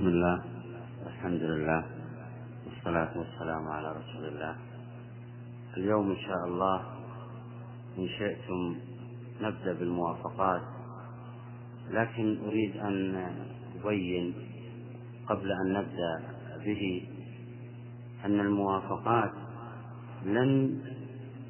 [0.00, 0.40] بسم الله
[1.06, 1.84] الحمد لله
[2.66, 4.56] والصلاة والسلام على رسول الله.
[5.76, 6.80] اليوم إن شاء الله
[7.98, 8.76] إن شئتم
[9.40, 10.62] نبدأ بالموافقات
[11.90, 13.26] لكن أريد أن
[13.84, 14.34] أبين
[15.28, 16.12] قبل أن نبدأ
[16.64, 17.08] به
[18.24, 19.32] أن الموافقات
[20.24, 20.80] لن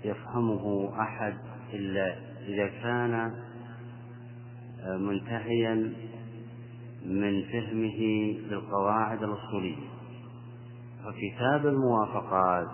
[0.04, 1.34] يفهمه أحد
[1.72, 2.14] إلا
[2.48, 3.32] إذا كان
[4.98, 5.92] منتهيا
[7.06, 8.00] من فهمه
[8.50, 9.76] للقواعد الأصولية.
[11.04, 12.66] فكتاب الموافقات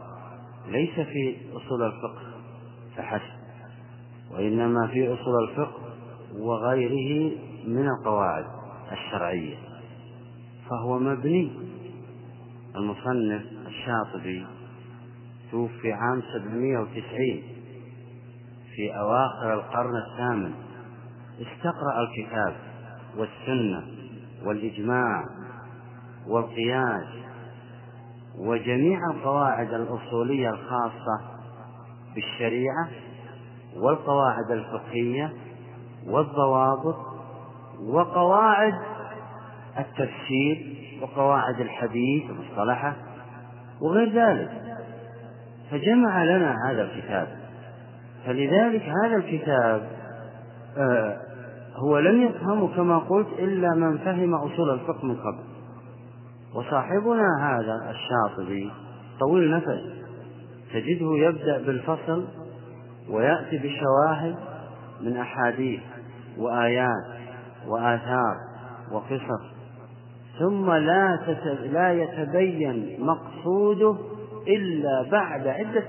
[0.68, 2.22] ليس في أصول الفقه
[2.96, 3.36] فحسب
[4.30, 5.80] وإنما في أصول الفقه
[6.38, 7.32] وغيره
[7.66, 8.44] من القواعد
[8.92, 9.56] الشرعية.
[10.70, 11.50] فهو مبني.
[12.76, 14.46] المصنف الشاطبي
[15.50, 17.42] توفي عام 790
[18.74, 20.54] في أواخر القرن الثامن.
[21.40, 22.56] استقرأ الكتاب
[23.16, 24.05] والسنة
[24.44, 25.24] والإجماع
[26.28, 27.06] والقياس
[28.38, 31.20] وجميع القواعد الأصولية الخاصة
[32.14, 32.88] بالشريعة
[33.76, 35.32] والقواعد الفقهية
[36.06, 36.96] والضوابط
[37.80, 38.74] وقواعد
[39.78, 42.96] التفسير وقواعد الحديث المصطلحة
[43.80, 44.50] وغير ذلك.
[45.70, 47.28] فجمع لنا هذا الكتاب.
[48.26, 49.88] فلذلك هذا الكتاب
[50.76, 51.25] آه
[51.76, 55.44] هو لم يفهمه كما قلت إلا من فهم أصول الفقه من قبل.
[56.54, 58.70] وصاحبنا هذا الشاطبي
[59.20, 59.80] طويل نفس.
[60.72, 62.24] تجده يبدأ بالفصل
[63.10, 64.36] ويأتي بشواهد
[65.00, 65.80] من أحاديث
[66.38, 67.04] وآيات
[67.68, 68.36] وآثار
[68.92, 69.56] وقصص.
[70.38, 71.18] ثم لا
[71.72, 73.96] لا يتبين مقصوده
[74.48, 75.86] إلا بعد عدة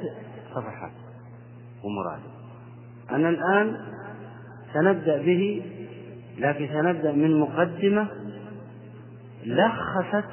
[0.55, 0.91] صفحات
[1.83, 2.38] ومراده.
[3.11, 3.77] أنا الآن
[4.73, 5.61] سنبدأ به
[6.38, 8.07] لكن سنبدأ من مقدمة
[9.45, 10.30] لخصت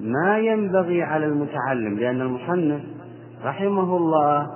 [0.00, 2.82] ما ينبغي على المتعلم لأن المصنف
[3.44, 4.46] رحمه الله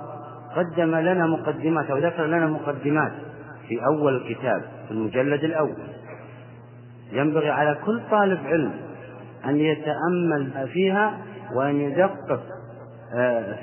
[0.55, 3.11] قدم لنا مقدمات أو ذكر لنا مقدمات
[3.67, 5.75] في أول الكتاب في المجلد الأول.
[7.11, 8.71] ينبغي على كل طالب علم
[9.45, 11.17] أن يتأمل فيها
[11.55, 12.43] وأن يدقق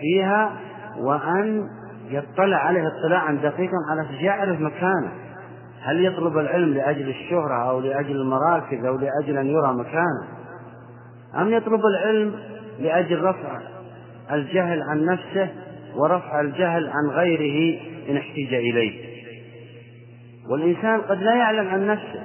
[0.00, 0.52] فيها
[0.98, 1.68] وأن
[2.10, 5.12] يطلع عليها اطلاعا دقيقا على يعرف مكانه.
[5.82, 10.24] هل يطلب العلم لأجل الشهرة أو لأجل المراكز أو لأجل أن يرى مكانه؟
[11.36, 12.34] أم يطلب العلم
[12.80, 13.60] لأجل رفع
[14.32, 15.48] الجهل عن نفسه
[15.96, 17.80] ورفع الجهل عن غيره
[18.10, 19.10] إن احتج إليه؟
[20.50, 22.22] والإنسان قد لا يعلم عن نفسه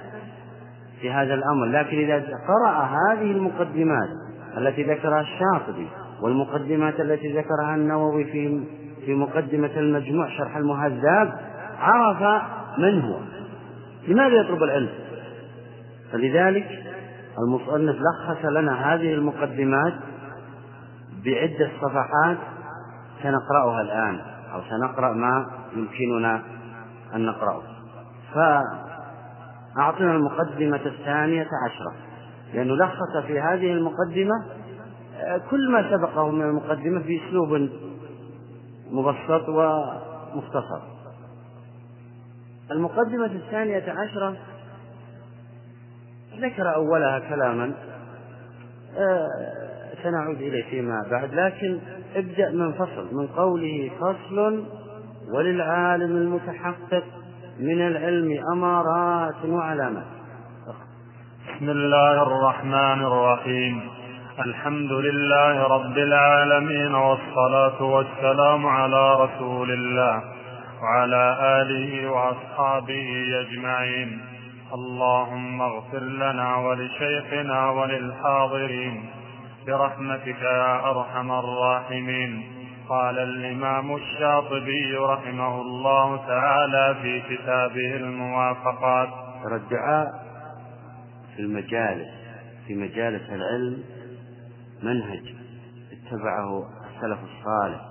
[1.01, 4.09] في هذا الأمر لكن إذا قرأ هذه المقدمات
[4.57, 5.88] التي ذكرها الشاطبي
[6.21, 8.63] والمقدمات التي ذكرها النووي في
[9.05, 11.33] في مقدمة المجموع شرح المهذب
[11.79, 12.44] عرف
[12.77, 13.34] من هو.
[14.07, 14.89] لماذا يطلب العلم؟
[16.11, 16.83] فلذلك
[17.39, 19.93] المصنف لخص لنا هذه المقدمات
[21.25, 22.38] بعدة صفحات
[23.23, 24.19] سنقرأها الآن
[24.53, 25.45] أو سنقرأ ما
[25.75, 26.41] يمكننا
[27.15, 27.61] أن نقرأه.
[28.33, 31.94] فأعطنا المقدمة الثانية عشرة
[32.53, 34.45] لأنه لخص في هذه المقدمة
[35.49, 37.69] كل ما سبقه من المقدمة بأسلوب
[38.91, 40.94] مبسط ومختصر.
[42.71, 44.35] المقدمة الثانية عشرة.
[46.39, 47.73] ذكر أولها كلاما.
[50.03, 51.79] سنعود إليه فيما بعد لكن
[52.15, 54.65] ابدأ من فصل من قوله فصل
[55.33, 57.03] وللعالم المتحقق
[57.59, 60.05] من العلم أمارات وعلامات.
[61.55, 63.81] بسم الله الرحمن الرحيم.
[64.39, 70.34] الحمد لله رب العالمين والصلاة والسلام على رسول الله.
[70.81, 74.22] وعلى آله وأصحابه أجمعين.
[74.74, 79.09] اللهم اغفر لنا ولشيخنا وللحاضرين.
[79.68, 82.44] برحمتك يا أرحم الراحمين.
[82.90, 89.09] قال الإمام الشاطبي رحمه الله تعالى في كتابه الموافقات.
[89.52, 90.07] الدعاء
[91.36, 92.09] في المجالس
[92.68, 93.84] في مجالس العلم
[94.83, 95.36] منهج
[95.92, 97.81] اتبعه السلف الصالح.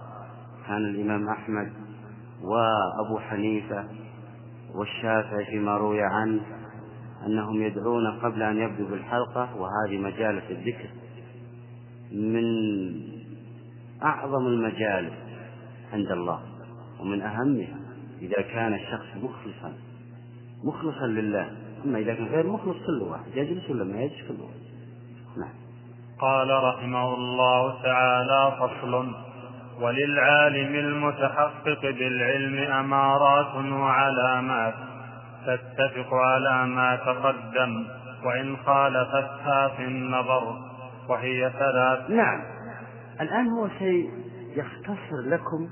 [0.69, 1.84] كان الإمام أحمد
[2.45, 3.85] وأبو حنيفة
[4.75, 6.41] والشافعي فيما روي عنه
[7.27, 10.89] أنهم يدعون قبل أن يبدوا بالحلقة وهذه مجالس الذكر
[12.13, 12.45] من
[14.03, 15.15] أعظم المجالس
[15.93, 16.41] عند الله
[17.01, 17.79] ومن أهمها
[18.23, 19.73] إذا كان الشخص مخلصا
[20.65, 21.51] مخلصا لله.
[21.85, 24.61] أما إذا كان غير مخلص كل واحد يجلس ولا ما يجلس؟ كل واحد.
[25.37, 25.55] نعم.
[26.21, 29.24] قال رحمه الله تعالى فصل
[29.81, 34.75] وللعالم المتحقق بالعلم أمارات وعلامات
[35.47, 37.87] تتفق على ما تقدم
[38.25, 40.57] وإن خالفتها في النظر
[41.09, 42.11] وهي ثلاث.
[42.11, 42.43] نعم.
[43.21, 44.11] الآن هو شيء
[44.57, 45.69] يختصر لكم.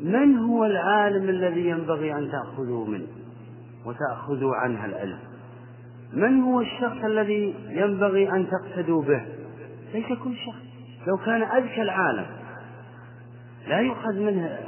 [0.00, 3.06] من هو العالم الذي ينبغي أن تأخذوا منه
[3.84, 5.18] وتأخذوا عنه العلم؟
[6.12, 9.24] من هو الشخص الذي ينبغي أن تقتدوا به؟
[9.94, 10.66] ليس كل شخص.
[11.06, 12.26] لو كان أذكى العالم
[13.66, 14.58] لا يؤخذ منه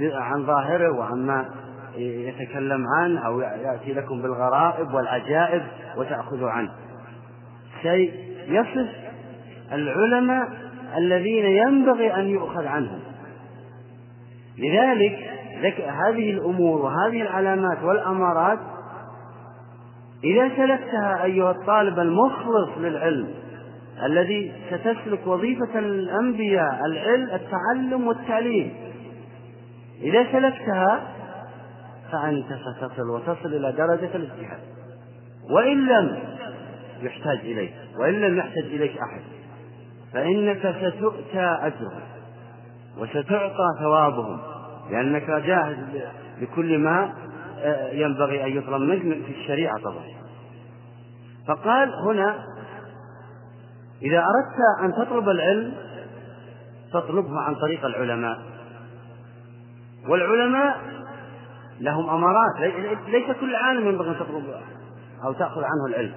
[0.00, 1.48] عن ظاهره وعما
[1.96, 5.62] يتكلم عنه أو يأتي لكم بالغرائب والعجائب
[5.96, 6.70] وتأخذوا عنه.
[7.82, 8.12] شيء
[8.48, 8.88] يصف
[9.72, 10.48] العلماء
[10.96, 13.00] الذين ينبغي أن يؤخذ عنهم.
[14.58, 15.18] لذلك
[15.80, 18.58] هذه الأمور وهذه العلامات والأمارات
[20.24, 23.34] إذا سلكتها أيها الطالب المخلص للعلم
[24.06, 28.72] الذي ستسلك وظيفة الأنبياء العلم التعلم والتعليم.
[30.02, 31.02] إذا سلكتها
[32.12, 34.60] فأنت ستصل وتصل إلى درجة الاجتهاد.
[35.50, 36.18] وإن لم
[37.02, 39.22] يحتاج إليك وإن لم يحتاج إليك أحد
[40.12, 42.00] فإنك ستؤتى أجرهم
[42.98, 44.40] وستعطى ثوابهم
[44.90, 45.76] لأنك جاهز
[46.40, 47.14] لكل ما
[47.60, 50.04] آه، ينبغي أن يطلب منك في الشريعة طبعا.
[51.46, 52.44] فقال هنا
[54.02, 55.74] إذا أردت أن تطلب العلم
[56.92, 58.38] فاطلبه عن طريق العلماء.
[60.08, 60.80] والعلماء
[61.80, 62.60] لهم أمارات.
[63.08, 64.44] ليس كل عالم ينبغي أن تطلب
[65.24, 66.14] أو تأخذ عنه العلم.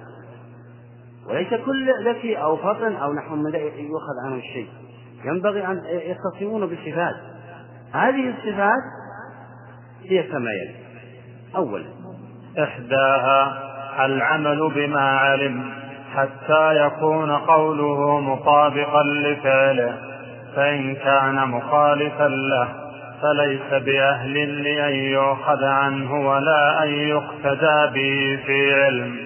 [1.26, 4.68] وليس كل ذكي أو فطن أو نحو من يؤخذ عنه الشيء.
[5.24, 7.16] ينبغي أن يتصفون بصفات
[7.92, 8.82] هذه الصفات
[10.04, 10.74] هي كما يلي.
[11.56, 11.86] أولا.
[12.58, 13.72] إحداها
[14.06, 15.81] العمل بما علم
[16.16, 19.98] حتى يكون قوله مطابقا لفعله
[20.56, 22.68] فإن كان مخالفا له
[23.22, 29.16] فليس بأهل لأن يؤخذ عنه ولا أن يقتدى به في علم.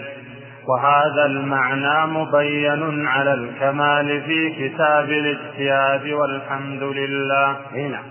[0.69, 7.57] وهذا المعنى مبين على الكمال في كتاب الاجتهاد والحمد لله.
[7.75, 8.05] إي نعم.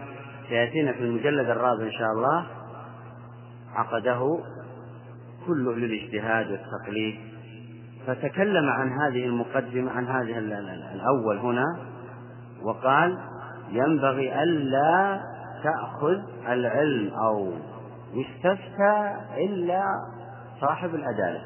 [0.49, 2.43] سيأتينا في المجلد الرابع إن شاء الله.
[3.75, 4.39] عقده
[5.47, 7.15] كله للاجتهاد والتقليد
[8.07, 10.37] فتكلم عن هذه المقدمة عن هذه
[10.93, 11.65] الأول هنا
[12.63, 13.17] وقال
[13.69, 15.21] ينبغي ألا
[15.63, 17.51] تأخذ العلم أو
[18.13, 19.83] يستفتى إلا
[20.61, 21.41] صاحب العدالة.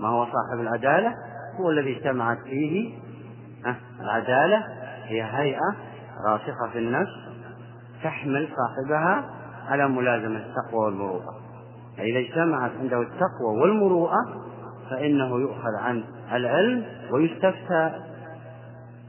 [0.00, 1.14] ما هو صاحب العدالة؟
[1.60, 2.98] هو الذي اجتمعت فيه
[4.00, 4.64] العدالة
[5.04, 5.76] هي هيئة
[6.26, 7.10] راسخة في النفس
[8.02, 9.24] تحمل صاحبها
[9.68, 11.34] على ملازمة التقوى والمروءة.
[11.96, 14.47] فإذا اجتمعت عنده التقوى والمروءة
[14.90, 17.92] فإنه يؤخذ عن العلم ويستفتى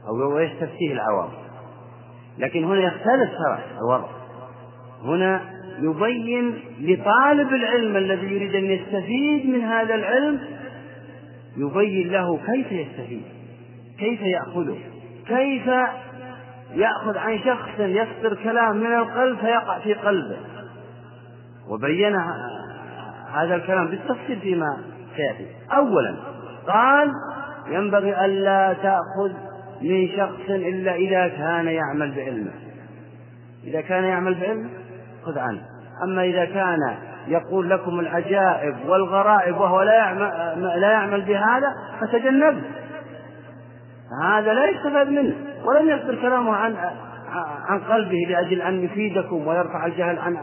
[0.08, 1.28] أو يستفتيه العوام.
[2.38, 3.30] لكن هنا يختلف
[3.80, 4.08] الوضع
[5.04, 5.40] هنا
[5.78, 10.40] يبين لطالب العلم الذي يريد أن يستفيد من هذا العلم
[11.56, 13.22] يبين له كيف يستفيد
[13.98, 14.78] كيف يأخذه
[15.26, 15.66] كيف
[16.74, 20.36] يأخذ عن شخص يصدر كلام من القلب فيقع في قلبه.
[21.68, 22.16] وبين
[23.34, 24.78] هذا الكلام بالتفصيل فيما
[25.16, 26.16] سيأتي أولا
[26.68, 27.12] قال
[27.68, 29.32] ينبغي ألا تأخذ
[29.82, 32.52] من شخص إلا إذا كان يعمل بعلمه.
[33.64, 34.68] إذا كان يعمل بعلمه
[35.24, 35.60] خذ عنه.
[36.04, 36.96] أما إذا كان
[37.28, 40.30] يقول لكم العجائب والغرائب وهو لا يعمل,
[40.80, 42.62] لا يعمل بهذا فتجنبه.
[44.24, 46.76] هذا لا يستفاد منه ولم يصدر كلامه عن
[47.68, 50.36] عن قلبه لأجل أن يفيدكم ويرفع الجهل عن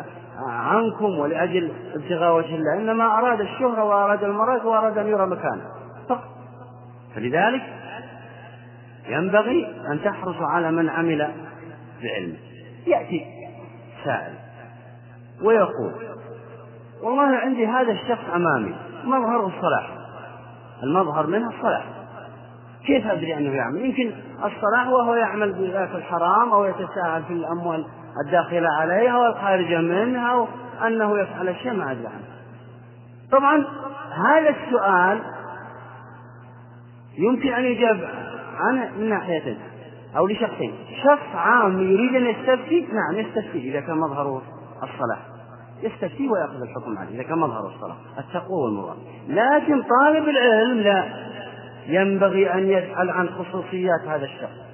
[0.45, 5.61] عنكم ولأجل ابتغاء وجه الله إنما أراد الشهرة وأراد المرض وأراد أن يرى مكانه.
[6.09, 6.29] فقط.
[7.15, 7.63] فلذلك
[9.07, 11.31] ينبغي أن تحرصوا على من عمل
[12.03, 12.37] بعلمه
[12.87, 13.25] يأتي
[14.03, 14.33] سائل
[15.43, 15.93] ويقول
[17.03, 19.89] والله عندي هذا الشخص أمامي مظهر الصلاح.
[20.83, 21.85] المظهر منه الصلاح.
[22.85, 27.85] كيف أدري أنه يعمل؟ يمكن الصلاح وهو يعمل بذات الحرام أو يتساهل في الأموال.
[28.25, 30.47] الداخلة عليها والخارجة منها
[30.87, 32.27] أنه يفعل الشيء ما أدري عنه.
[33.31, 33.65] طبعا
[34.27, 35.21] هذا السؤال
[37.17, 38.09] يمكن أن يجاب
[38.57, 39.57] عنه من ناحيتين
[40.17, 40.73] أو لشخصين.
[41.03, 44.41] شخص عام يريد أن يستفتي؟ نعم يستفتي إذا كان مظهره
[44.83, 45.19] الصلاة.
[45.83, 47.97] يستفتي ويأخذ الحكم عليه إذا كان مظهر الصلاة.
[48.19, 48.97] التقوى والمراد.
[49.27, 51.03] لكن طالب العلم لا.
[51.87, 54.66] ينبغي أن يسأل عن خصوصيات هذا الشخص.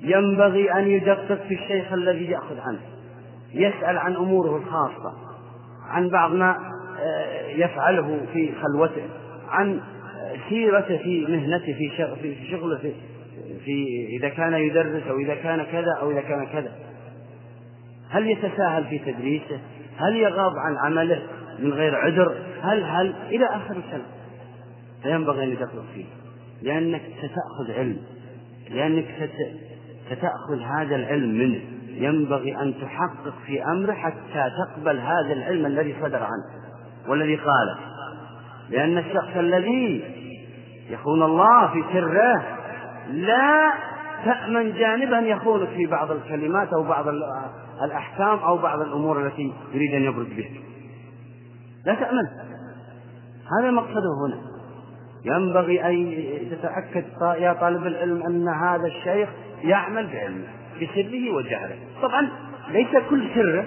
[0.00, 2.80] ينبغي أن يدقق في الشيخ الذي يأخذ عنه
[3.54, 5.12] يسأل عن أموره الخاصة
[5.88, 6.56] عن بعض ما
[7.00, 9.02] آه، يفعله في خلوته
[9.48, 9.80] عن
[10.48, 11.72] سيرته في مهنته
[12.22, 12.92] في شغله
[13.64, 16.72] في, إذا كان يدرس أو إذا كان كذا أو إذا كان كذا.
[18.10, 19.60] هل يتساهل في تدريسه؟
[19.96, 21.22] هل يغاب عن عمله
[21.58, 24.06] من غير عذر؟ هل هل إلى آخر الكلام
[25.02, 26.04] فينبغي أن تدقق فيه
[26.62, 27.96] لأنك ستأخذ علم
[28.70, 29.04] لأنك
[30.10, 31.60] ستأخذ هذا العلم منه.
[31.88, 36.44] ينبغي أن تحقق في أمره حتى تقبل هذا العلم الذي صدر عنه
[37.08, 37.78] والذي قاله.
[38.70, 40.04] لأن الشخص الذي
[40.90, 42.42] يخون الله في سره
[43.10, 43.72] لا
[44.24, 47.04] تأمن جانبا يخونك في بعض الكلمات أو بعض
[47.84, 50.50] الأحكام أو بعض الأمور التي يريد أن يبرز بها.
[51.86, 52.26] لا تأمن.
[53.60, 54.49] هذا مقصده هنا.
[55.24, 57.04] ينبغي أن تتأكد
[57.42, 59.28] يا طالب العلم أن هذا الشيخ
[59.62, 61.78] يعمل بعلمه بسره وجهله.
[62.02, 62.28] طبعا
[62.68, 63.66] ليس كل سره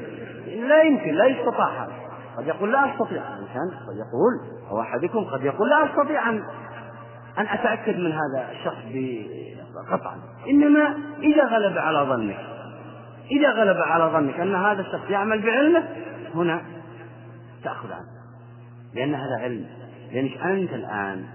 [0.67, 1.93] لا يمكن لا يستطاع هذا.
[2.37, 3.21] قد يقول لا أستطيع.
[3.21, 6.43] الإنسان قد يقول أو أحدكم قد يقول لا أستطيع أن
[7.37, 8.83] أن أتأكد من هذا الشخص
[9.91, 10.17] قطعا
[10.49, 12.39] إنما إذا غلب على ظنك
[13.31, 15.83] إذا غلب على ظنك أن هذا الشخص يعمل بعلمه
[16.35, 16.61] هنا
[17.63, 18.05] تأخذ عنه.
[18.93, 19.65] لأن هذا علم.
[20.11, 21.25] لأنك أنت الآن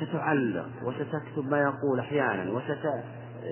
[0.00, 2.84] ستعلق وستكتب ما يقول أحيانا وست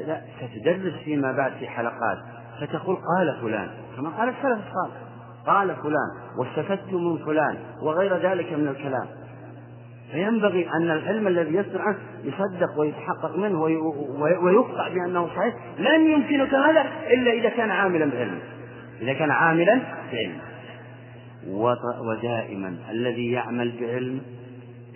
[0.06, 2.18] لا ستدرس فيما بعد في حلقات
[2.60, 5.08] فتقول قال فلان كما قال السلف الصالح
[5.46, 9.06] قال فلان واستفدت من فلان وغير ذلك من الكلام.
[10.12, 13.62] فينبغي أن العلم الذي يصدر يصدق ويتحقق منه
[14.42, 15.54] ويقطع بأنه صحيح.
[15.78, 18.38] لن يمكنك هذا إلا إذا كان عاملا بعلم.
[19.00, 19.80] إذا كان عاملا
[20.12, 20.38] بعلم.
[22.00, 24.20] ودائما الذي يعمل بعلم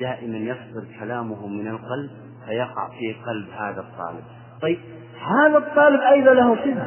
[0.03, 2.11] دائما يصدر كلامه من القلب
[2.47, 4.25] فيقع في قلب هذا الطالب.
[4.63, 4.79] طيب
[5.21, 6.87] هذا الطالب أيضا له صفة.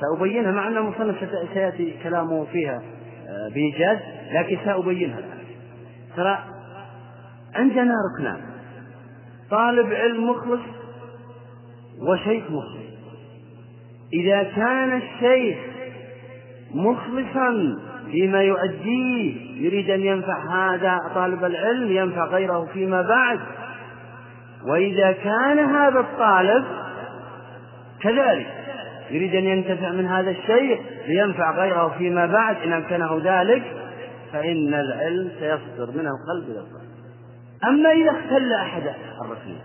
[0.00, 1.16] سأبينها مع أن المصنف
[1.54, 2.82] سيأتي كلامه فيها
[3.28, 3.98] آه، بإيجاز
[4.32, 5.20] لكن سأبينها.
[6.16, 6.38] ترى
[7.54, 8.40] عندنا ركنان
[9.50, 10.60] طالب علم مخلص
[12.08, 12.84] وشيخ مخلص.
[14.12, 15.73] إذا كان الشيخ
[16.74, 17.78] مخلصا
[18.10, 19.34] فيما يؤديه
[19.66, 23.40] يريد أن ينفع هذا طالب العلم ينفع غيره فيما بعد.
[24.66, 26.64] وإذا كان هذا الطالب
[28.00, 28.46] كذلك
[29.10, 32.56] يريد أن ينتفع من هذا الشيء لينفع غيره فيما بعد.
[32.56, 33.62] إن أمكنه ذلك
[34.32, 36.94] فإن العلم سيصدر من القلب إلى القلب
[37.64, 38.82] أما إذا اختل أحد
[39.24, 39.60] الركنين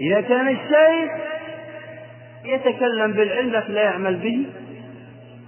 [0.00, 1.12] إذا كان الشيخ
[2.44, 4.46] يتكلم بالعلم لكن لا يعمل به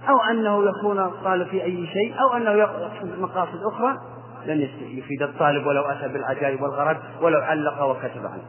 [0.09, 3.97] أو أنه يكون الطالب في أي شيء أو أنه يقصد مقاصد أخرى
[4.45, 8.43] لن يفيد الطالب ولو أتى بالعجائب والغرض ولو علق وكتب عنه.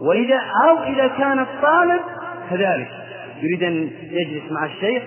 [0.00, 2.00] وإذا أو إذا كان الطالب
[2.50, 2.88] كذلك
[3.42, 5.02] يريد أن يجلس مع الشيخ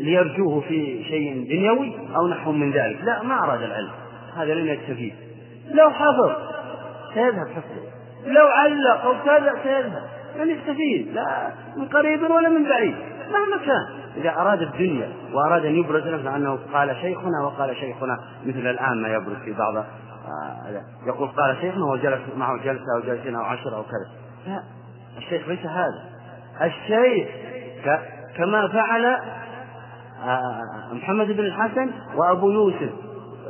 [0.00, 2.98] ليرجوه في شيء دنيوي أو نحو من ذلك.
[3.04, 3.90] لا ما أراد العلم.
[4.36, 5.14] هذا لن يستفيد.
[5.70, 6.32] لو حفظ
[7.14, 7.84] سيذهب حفظه.
[8.26, 10.02] لو علق أو كذا سيذهب.
[10.38, 11.14] لن يستفيد.
[11.14, 12.94] لا من قريب ولا من بعيد.
[13.32, 14.04] مهما كان.
[14.16, 19.08] إذا أراد الدنيا وأراد أن يبرز نفسه أنه قال شيخنا وقال شيخنا مثل الآن ما
[19.08, 23.82] يبرز في بعض آه، يقول قال شيخنا وجلس معه جلسة أو جلسين أو عشرة أو
[23.82, 24.08] كذا.
[24.46, 24.62] لا
[25.18, 26.04] الشيخ ليس هذا.
[26.62, 27.28] الشيخ
[28.36, 29.04] كما فعل
[30.24, 30.60] آه،
[30.92, 32.90] محمد بن الحسن وأبو يوسف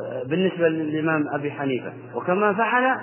[0.05, 1.93] آه، بالنسبة للإمام أبي حنيفة.
[2.15, 2.97] وكما فعل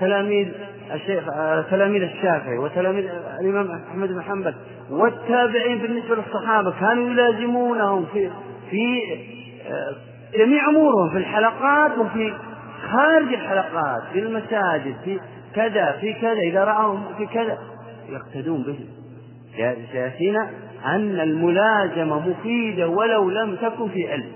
[0.00, 0.48] تلاميذ
[0.94, 1.24] الشيخ
[1.70, 3.04] تلاميذ الشافعي وتلاميذ
[3.40, 4.54] الإمام أحمد بن حنبل
[4.90, 8.30] والتابعين بالنسبة للصحابة كانوا يلازمونهم في
[8.70, 9.02] في
[9.70, 9.94] آه،
[10.38, 12.32] جميع أمورهم في الحلقات وفي
[12.92, 15.20] خارج الحلقات في المساجد في
[15.54, 17.58] كذا في كذا إذا رأوهم في كذا
[18.08, 18.86] يقتدون بهم
[19.92, 20.50] سيأتينا
[20.86, 24.32] أن الملازمة مفيدة ولو لم تكن في علم.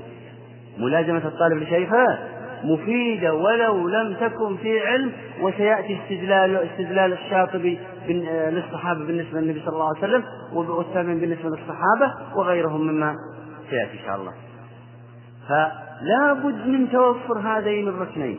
[0.78, 2.18] ملازمة الطالب لشيخه
[2.64, 9.88] مفيدة ولو لم تكن في علم وسيأتي استدلال استدلال الشاطبي للصحابة بالنسبة للنبي صلى الله
[9.88, 13.14] عليه وسلم والثامن بالنسبة للصحابة وغيرهم مما
[13.70, 14.32] سيأتي إن شاء الله.
[15.48, 18.38] فلا بد من توفر هذين الركنين.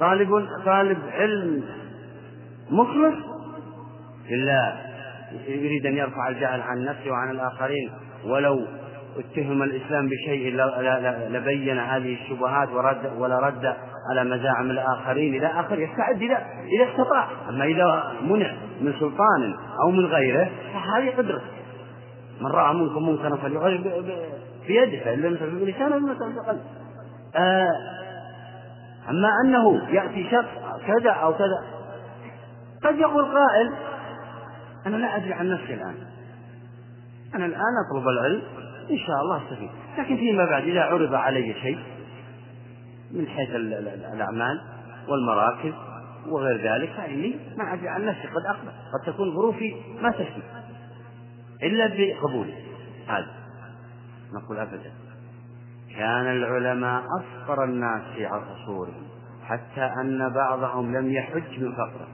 [0.00, 1.62] طالب طالب علم
[2.70, 3.14] مخلص
[4.30, 4.76] لله
[5.48, 7.90] يريد أن يرفع الجهل عن نفسه وعن الآخرين
[8.24, 8.66] ولو
[9.18, 10.56] اتهم الإسلام بشيء
[11.30, 13.76] لبين هذه الشبهات ورد ولا رد
[14.10, 15.34] على مزاعم الآخرين.
[15.34, 16.46] إلى آخره يستعد إذا
[16.78, 17.28] إذا استطاع.
[17.48, 19.54] أما إذا منع من سلطان
[19.84, 21.42] أو من غيره فهذه قدرة.
[22.40, 23.80] من رأى منكم منكرا فليغير
[24.66, 26.62] بيده فإن لم يستطع بلسانه يستطع بقلبه.
[27.36, 27.70] آه
[29.10, 30.48] أما أنه يأتي شخص
[30.86, 31.64] كذا أو كذا
[32.84, 33.72] قد يقول قائل
[34.86, 35.94] أنا لا أدري عن نفسي الآن.
[37.34, 38.42] أنا الآن أطلب العلم
[38.90, 41.78] إن شاء الله استفيد لكن فيما بعد إذا عرض علي شيء
[43.10, 44.60] من حيث الأعمال
[45.08, 45.72] والمراكز
[46.28, 48.68] وغير ذلك فإني ما عن نفسي قد أقبل.
[48.68, 50.64] قد تكون ظروفي ما تسمح
[51.62, 52.54] إلا بقبولي
[53.08, 53.34] هذا.
[54.34, 54.92] نقول أبدا.
[55.96, 59.04] كان العلماء أفقر الناس في عصورهم
[59.44, 62.08] حتى أن بعضهم لم يحج من فقره.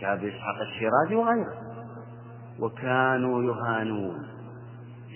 [0.00, 1.54] كأبي إسحاق الشيرازي وغيره.
[2.60, 4.35] وكانوا يهانون.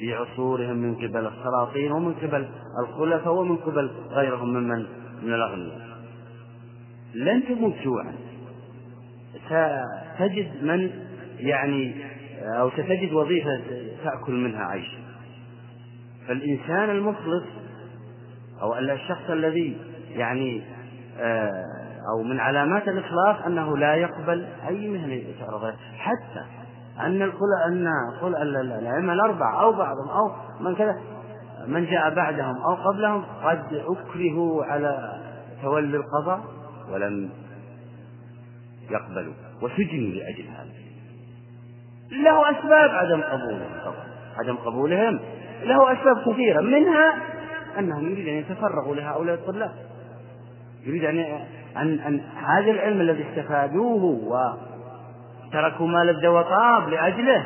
[0.01, 2.49] في عصورهم من قبل السلاطين ومن قبل
[2.85, 4.87] الخلفاء ومن قبل غيرهم ممن
[5.23, 5.81] من الأغنياء.
[7.15, 8.15] لن تموت جوعا.
[9.47, 10.91] ستجد من
[11.39, 11.95] يعني
[12.43, 13.61] أو ستجد وظيفة
[14.05, 14.99] تأكل منها عيشا
[16.29, 17.45] فالإنسان المخلص
[18.63, 19.77] أو الشخص الذي
[20.11, 20.63] يعني
[21.19, 21.65] آه،
[22.13, 26.60] أو من علامات الإخلاص أنه لا يقبل أي مهنة تعرض حتى
[27.07, 27.87] أن الخل أن
[28.79, 31.01] الأئمة الأربعة أو بعضهم أو من كذا
[31.67, 35.21] من جاء بعدهم أو قبلهم قد أكرهوا على
[35.63, 36.41] تولي القضاء
[36.93, 37.31] ولم
[38.91, 40.71] يقبلوا وسجنوا لأجل هذا.
[42.11, 44.05] له أسباب عدم قبولهم طبعا
[44.39, 45.21] عدم قبولهم
[45.63, 46.61] له أسباب كثيرة.
[46.61, 47.15] منها
[47.79, 49.73] أنهم يريدون أن يتفرغوا لهؤلاء الطلاب.
[50.87, 51.19] يريد أن
[51.77, 54.31] أن أن هذا العلم الذي استفادوه
[55.51, 57.45] وتركوا ما لذ وطاب لأجله.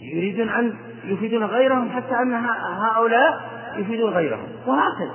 [0.00, 0.74] يريدون أن
[1.04, 2.34] يفيدون غيرهم حتى أن
[2.82, 3.40] هؤلاء
[3.76, 4.48] يفيدون غيرهم.
[4.66, 5.14] وهكذا.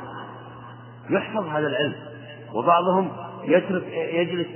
[1.10, 1.96] يحفظ هذا العلم.
[2.54, 3.12] وبعضهم
[3.44, 4.48] يترك يجلس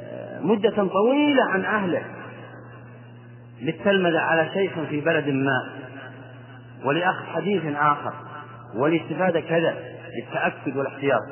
[0.00, 2.02] آه، مدة طويلة عن أهله.
[3.60, 5.70] للتلمذة على شيخ في بلد ما.
[6.84, 8.12] ولأخذ حديث آخر.
[8.74, 9.74] والاستفادة كذا.
[10.16, 11.22] للتأكد والاحتياط.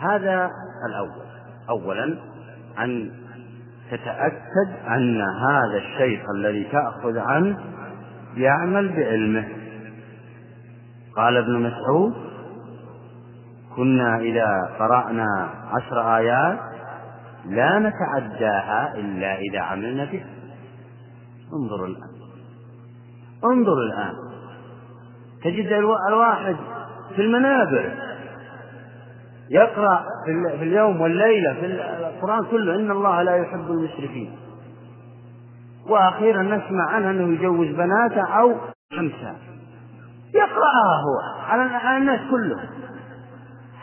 [0.00, 0.50] هذا
[0.88, 1.26] الأول.
[1.70, 2.35] أولا
[2.78, 3.10] أن
[3.90, 7.60] تتأكد أن هذا الشيخ الذي تأخذ عنه
[8.36, 9.48] يعمل بعلمه.
[11.16, 12.14] قال ابن مسعود
[13.76, 16.58] كنا إذا قرأنا عشر آيات
[17.44, 20.26] لا نتعداها إلا إذا عملنا بها.
[21.52, 22.10] انظروا الآن.
[23.44, 24.14] انظروا الآن.
[25.44, 25.72] تجد
[26.08, 26.56] الواحد
[27.16, 28.05] في المنابر.
[29.50, 30.04] يقرأ
[30.58, 34.36] في اليوم والليلة في القرآن كله إن الله لا يحب المشركين.
[35.88, 38.54] وأخيرا نسمع عنه أنه يجوز بناته أو
[38.96, 39.36] خمسة.
[40.34, 42.68] يقرأها هو على الناس كلهم.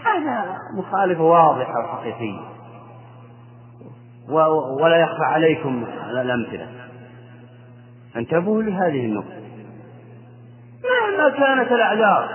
[0.03, 2.39] هذا مخالفة واضحة وحقيقية.
[4.81, 6.67] ولا يخفى عليكم الأمثلة.
[8.15, 9.43] انتبهوا لهذه النقطة.
[10.83, 12.29] مهما كانت الأعذار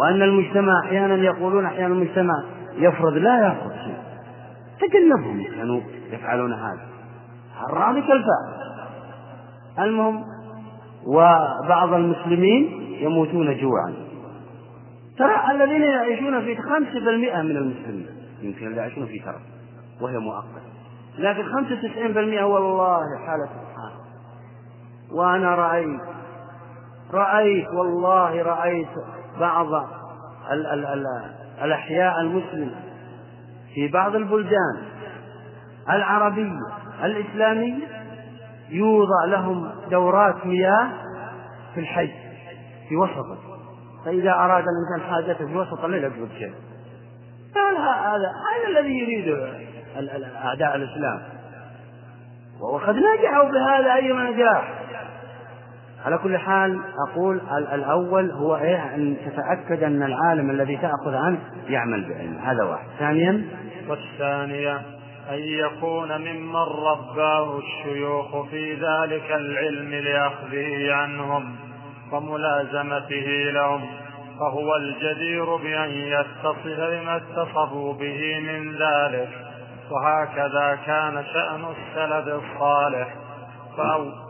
[0.00, 2.34] وأن المجتمع أحيانا يقولون أحيانا المجتمع
[2.76, 3.98] يفرض لا يفرض شيء.
[4.80, 5.80] تجنبهم كانوا
[6.10, 6.86] يفعلون هذا.
[7.70, 8.58] الراضي كالفاعل
[9.78, 10.24] المهم
[11.06, 13.94] وبعض المسلمين يموتون جوعا.
[15.18, 18.06] ترى الذين يعيشون في خمسة بالمئة من المسلمين
[18.42, 19.42] يمكن اللي يعيشون في ترف
[20.00, 20.68] وهي مؤقتة.
[21.18, 23.92] لكن خمسة وتسعين بالمئة والله حالة سبحان.
[25.12, 26.00] وأنا رأيت
[27.14, 28.88] رأيت والله رأيت
[29.40, 29.66] بعض
[30.52, 31.06] ال ال ال
[31.62, 32.74] الأحياء المسلمة
[33.74, 34.82] في بعض البلدان
[35.90, 36.60] العربية
[37.04, 37.86] الإسلامية
[38.68, 40.88] يوضع لهم دورات مياه
[41.74, 42.10] في الحي
[42.88, 43.38] في وسطه.
[44.04, 46.54] فإذا أراد الإنسان حاجته في وسط الليل يقبض شيء.
[47.56, 49.52] هذا هذا الذي يريده
[50.44, 51.22] أعداء الإسلام.
[52.60, 54.77] وقد نجحوا بهذا أي نجاح.
[56.06, 57.40] على كل حال أقول
[57.72, 62.86] الأول هو إيه؟ أن تتأكد أن العالم الذي تأخذ عنه يعمل بعلم هذا واحد.
[62.98, 63.44] ثانيا.
[63.88, 64.76] والثانية
[65.30, 71.56] أن يكون ممن رباه الشيوخ في ذلك العلم لأخذه عنهم
[72.12, 73.86] وملازمته لهم.
[74.40, 79.28] فهو الجدير بأن يتصف بما اتصفوا به من ذلك.
[79.90, 83.14] وهكذا كان شأن السلف الصالح.
[83.76, 84.27] فأو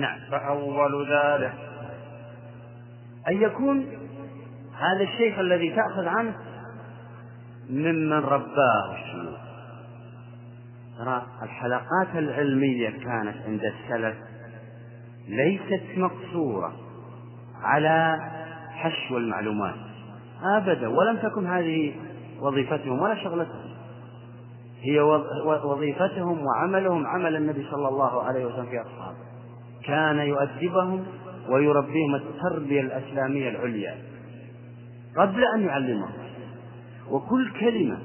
[0.00, 0.18] نعم.
[0.30, 1.54] فأول ذلك.
[3.28, 3.86] أن يكون
[4.78, 6.34] هذا الشيخ الذي تأخذ عنه
[7.70, 9.38] ممن رباه الشيوخ
[10.98, 14.16] ترى الحلقات العلمية كانت عند السلف
[15.28, 16.72] ليست مقصورة
[17.62, 18.18] على
[18.70, 19.74] حشو المعلومات
[20.42, 21.94] أبدا ولم تكن هذه
[22.40, 23.66] وظيفتهم ولا شغلتهم.
[24.80, 25.00] هي
[25.64, 29.05] وظيفتهم وعملهم عمل النبي صلى الله عليه وسلم في أصحابه.
[29.86, 31.06] كان يؤدبهم
[31.48, 33.94] ويربيهم التربية الإسلامية العليا.
[35.18, 36.12] قبل أن يعلمهم.
[37.10, 37.98] وكل كلمة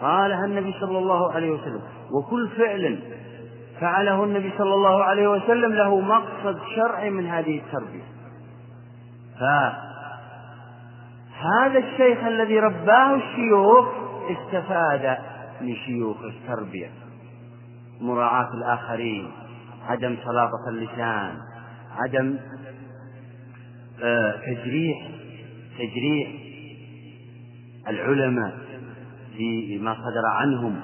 [0.00, 1.82] قالها النبي صلى الله عليه وسلم.
[2.10, 2.98] وكل فعل
[3.80, 8.04] فعله النبي صلى الله عليه وسلم له مقصد شرعي من هذه التربية.
[9.40, 9.78] فهذا
[11.78, 13.88] الشيخ الذي رباه الشيوخ
[14.30, 15.18] استفاد
[15.60, 16.90] من شيوخ التربية.
[18.00, 19.30] مراعاة الآخرين.
[19.86, 21.38] عدم سلاطة اللسان
[21.96, 22.38] عدم
[24.02, 25.08] آه، تجريح
[25.78, 26.30] تجريح
[27.88, 28.58] العلماء
[29.36, 30.80] في ما صدر عنهم.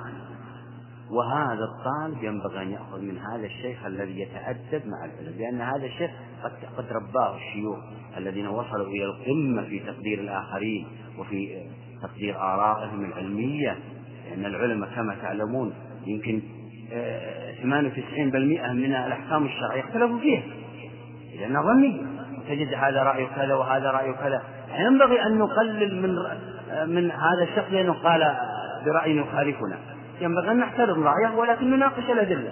[1.11, 6.11] وهذا الطالب ينبغي أن يأخذ من هذا الشيخ الذي يتأدب مع العلم لأن هذا الشيخ
[6.43, 7.79] قد قد رباه الشيوخ
[8.17, 10.87] الذين وصلوا إلى القمة في تقدير الآخرين
[11.19, 11.67] وفي
[12.03, 13.79] تقدير آرائهم العلمية
[14.31, 15.73] لأن العلماء كما تعلمون
[16.07, 16.43] يمكن
[17.63, 20.43] 98% آه، من الأحكام الشرعية اختلفوا فيها.
[21.41, 22.01] لأنها ظنية
[22.49, 24.43] تجد هذا رأي كذا وهذا رأي كذا.
[24.79, 26.15] ينبغي أن نقلل من
[26.95, 28.37] من هذا الشخص لأنه قال
[28.87, 29.77] برأي يخالفنا.
[30.21, 32.51] ينبغي أن نحترم رأيه ولكن نناقش الأدلة.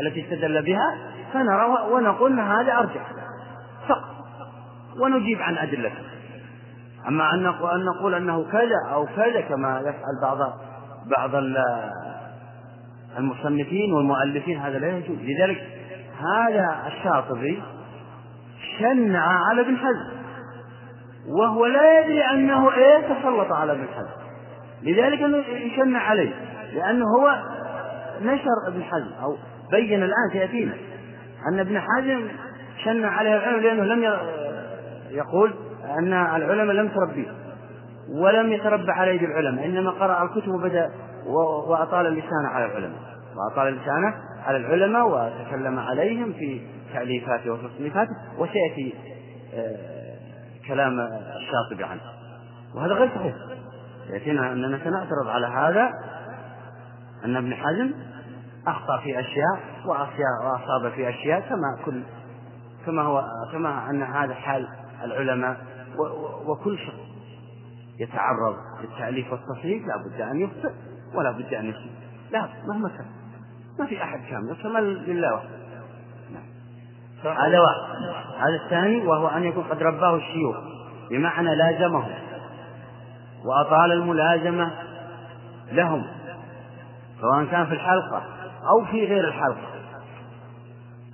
[0.00, 0.96] التي استدل بها
[1.32, 3.12] فنرى ونقول أن هذا أرجح.
[3.88, 4.10] فقط.
[5.00, 6.10] ونجيب عن أدلته.
[7.08, 7.42] أما أن
[7.84, 10.38] نقول أنه كذا أو كذا كما يفعل بعض
[11.16, 11.34] بعض
[13.18, 15.18] المصنفين والمؤلفين هذا لا يجوز.
[15.22, 15.66] لذلك
[16.20, 17.62] هذا الشاطبي
[18.78, 20.20] شنع على ابن حزم
[21.38, 24.20] وهو لا يدري أنه إيه تسلط على ابن حزم.
[24.82, 26.32] لذلك يشنع عليه
[26.74, 27.36] لأنه هو
[28.22, 29.36] نشر ابن حزم أو
[29.70, 30.74] بين الآن سيأتينا
[31.52, 32.28] أن ابن حزم
[32.84, 34.18] شنع عليه العلم لأنه لم
[35.10, 35.54] يقول
[35.98, 37.32] أن العلماء لم تربيه
[38.14, 40.90] ولم يتربى عليه العلماء إنما قرأ الكتب وبدأ
[41.68, 43.00] وأطال اللسان على العلماء.
[43.36, 44.14] وأطال اللسان
[44.46, 46.60] على العلماء وتكلم عليهم في
[46.92, 48.94] تأليفاته وتصنيفاته وسيأتي
[49.54, 50.18] آه،
[50.68, 51.00] كلام
[51.36, 52.00] الشاطبي عنه.
[52.74, 53.34] وهذا غير صحيح.
[54.10, 55.90] يأتينا أننا سنعترض على هذا.
[57.24, 57.92] أن ابن حزم
[58.66, 62.02] أخطأ في أشياء وأصاب في أشياء كما كل
[62.86, 64.68] كما هو كما أن هذا حال
[65.04, 65.56] العلماء.
[66.46, 67.10] وكل شخص
[68.00, 70.70] يتعرض للتأليف والتصنيف لا بد أن يخطئ.
[71.14, 71.92] ولا بد أن يصيب
[72.30, 73.06] لا مهما كان.
[73.78, 74.50] ما في أحد كامل.
[74.50, 75.48] الكمال لله وحده.
[76.32, 77.36] نعم.
[77.36, 77.80] هذا واحد.
[78.38, 80.56] هذا الثاني وهو أن يكون قد رباه الشيوخ.
[81.10, 82.06] بمعنى لازمه
[83.44, 84.70] وأطال الملازمة
[85.72, 86.06] لهم.
[87.20, 88.22] سواء كان في الحلقة
[88.68, 89.70] أو في غير الحلقة.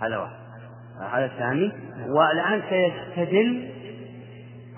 [0.02, 0.36] هذا واحد.
[1.12, 1.72] هذا الثاني.
[2.08, 3.70] والآن سيستدل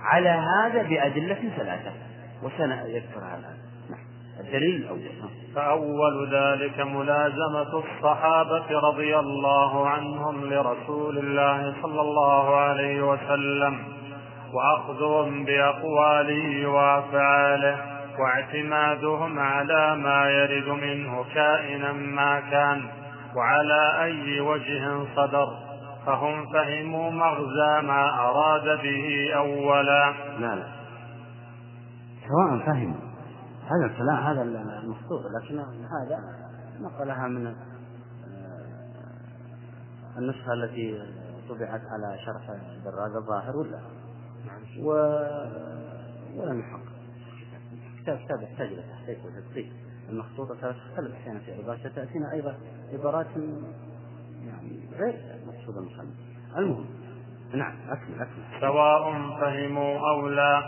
[0.00, 1.92] على هذا بأدلة ثلاثة.
[2.42, 3.67] وسنذكرها الآن.
[4.48, 5.00] الدليل الأول.
[5.54, 13.78] فأول ذلك ملازمة الصحابة رضي الله عنهم لرسول الله صلى الله عليه وسلم
[14.52, 17.78] وأخذهم بأقواله وأفعاله
[18.18, 22.82] واعتمادهم على ما يرد منه كائنا ما كان
[23.36, 25.48] وعلى أي وجه صدر
[26.06, 30.14] فهم فهموا مغزى ما أراد به أولا.
[30.38, 30.66] لا لا.
[32.28, 33.07] سواء فهموا.
[33.68, 34.42] هذا الكلام هذا
[34.82, 36.48] المخطوط لكن هذا
[36.80, 37.54] نقلها من آه،
[40.18, 41.02] النسخة التي
[41.48, 42.50] طبعت على شرح
[42.84, 43.80] دراج الظاهر ولا؟
[44.80, 44.90] و...
[46.36, 46.98] ولم يحقق
[48.02, 49.72] كتاب كتاب يحتاج إلى تحقيق وتدقيق
[50.08, 52.56] المخطوطة تختلف أحيانا في عبارة تأتينا أيضا
[52.92, 53.26] عبارات
[54.46, 56.14] يعني غير مقصود المصنف
[56.56, 56.86] المهم
[57.54, 58.60] نعم أكمل أكمل.
[58.60, 60.62] سواء فهموا أو لا.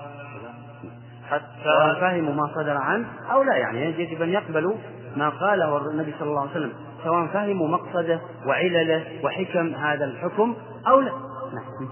[1.30, 4.74] حتى فهموا ما صدر عنه أو لا يعني يجب أن يقبلوا
[5.16, 6.72] ما قاله النبي صلى الله عليه وسلم
[7.04, 10.56] سواء فهموا مقصده وعلله وحكم هذا الحكم
[10.88, 11.12] أو لا
[11.54, 11.88] نعم.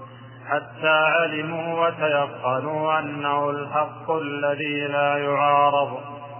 [0.47, 5.97] حتى علموا وتيقنوا أنه الحق الذي لا يعارض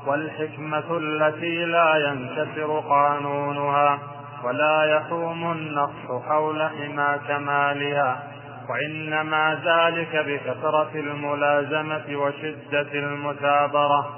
[0.08, 4.00] والحكمة التي لا ينكسر قانونها
[4.44, 8.24] ولا يحوم النقص حول حمى كمالها
[8.70, 14.16] وإنما ذلك بكثرة الملازمة وشدة المثابرة.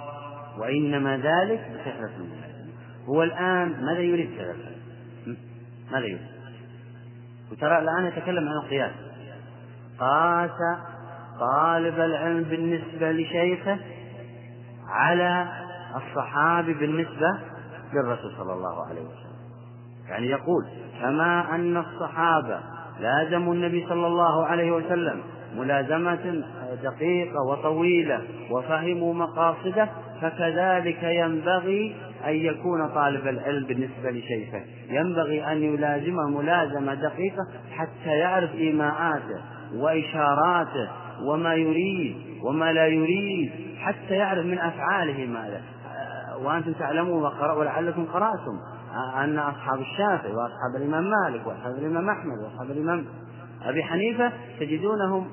[0.57, 2.71] وإنما ذلك بكثرة الملازمة.
[3.09, 4.55] هو الآن ماذا يريد كذا
[5.91, 6.27] ماذا يريد؟
[7.51, 8.93] وترى الآن يتكلم عن القياس.
[9.99, 10.79] قاس
[11.39, 13.79] طالب العلم بالنسبة لشيخه
[14.87, 15.47] على
[15.95, 17.39] الصحابي بالنسبة
[17.93, 19.31] للرسول صلى الله عليه وسلم.
[20.09, 20.65] يعني يقول
[21.01, 22.59] كما أن الصحابة
[23.01, 25.21] لازموا النبي صلى الله عليه وسلم
[25.57, 26.43] ملازمة
[26.83, 28.19] دقيقة وطويلة
[28.51, 29.89] وفهموا مقاصده
[30.21, 34.61] فكذلك ينبغي أن يكون طالب العلم بالنسبة لشيخه.
[34.89, 39.41] ينبغي أن يلازمه ملازمة دقيقة حتى يعرف إيماءاته
[39.75, 40.89] وإشاراته
[41.25, 45.61] وما يريد وما لا يريد حتى يعرف من أفعاله ماذا
[46.43, 48.57] وأنتم تعلمون ولعلكم قرأتم.
[49.23, 53.05] أن أصحاب الشافعي وأصحاب الإمام مالك وأصحاب الإمام أحمد وأصحاب الإمام
[53.65, 55.27] أبي حنيفة تجدونهم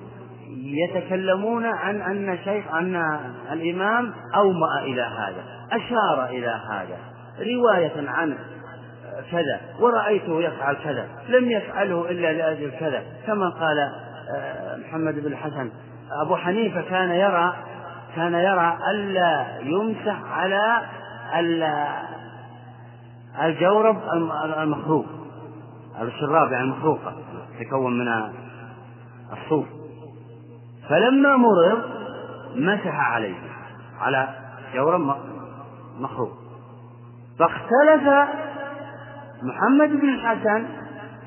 [0.56, 3.18] يتكلمون عن أن شيخ أن
[3.52, 6.98] الإمام أومأ إلى هذا أشار إلى هذا
[7.38, 8.38] رواية عنه
[9.30, 13.78] كذا ورأيته يفعل كذا لم يفعله إلا لأجل كذا كما قال
[14.36, 15.70] آه، محمد بن الحسن
[16.22, 17.54] أبو حنيفة كان يرى
[18.16, 20.82] كان يرى ألا يمسح على
[23.42, 23.96] الجورب
[24.58, 25.06] المخروق
[26.00, 27.14] الشراب يعني المخروقة
[27.60, 28.32] تكون من
[29.32, 29.66] الصوف.
[30.88, 31.82] فلما مرض
[32.56, 33.36] مسح عليه
[34.00, 34.28] على
[34.74, 35.16] جورب
[36.00, 36.32] مخروق.
[37.38, 38.28] فاختلف
[39.42, 40.66] محمد بن الحسن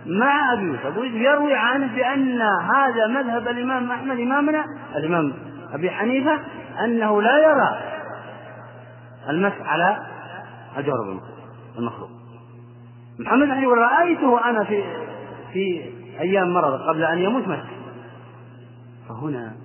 [0.06, 5.34] مع أبي يوسف يروي عنه بأن هذا مذهب الإمام أحمد إمامنا الإمام
[5.74, 6.40] أبي حنيفة
[6.84, 7.78] أنه لا يرى
[9.30, 9.98] المسح على
[10.78, 11.22] الجورب
[11.78, 12.10] المخلوق.
[13.20, 14.84] محمد بن حنيفة رأيته أنا في
[15.54, 17.72] في أيام مرض قبل أن يموت مسح
[19.10, 19.56] فهنا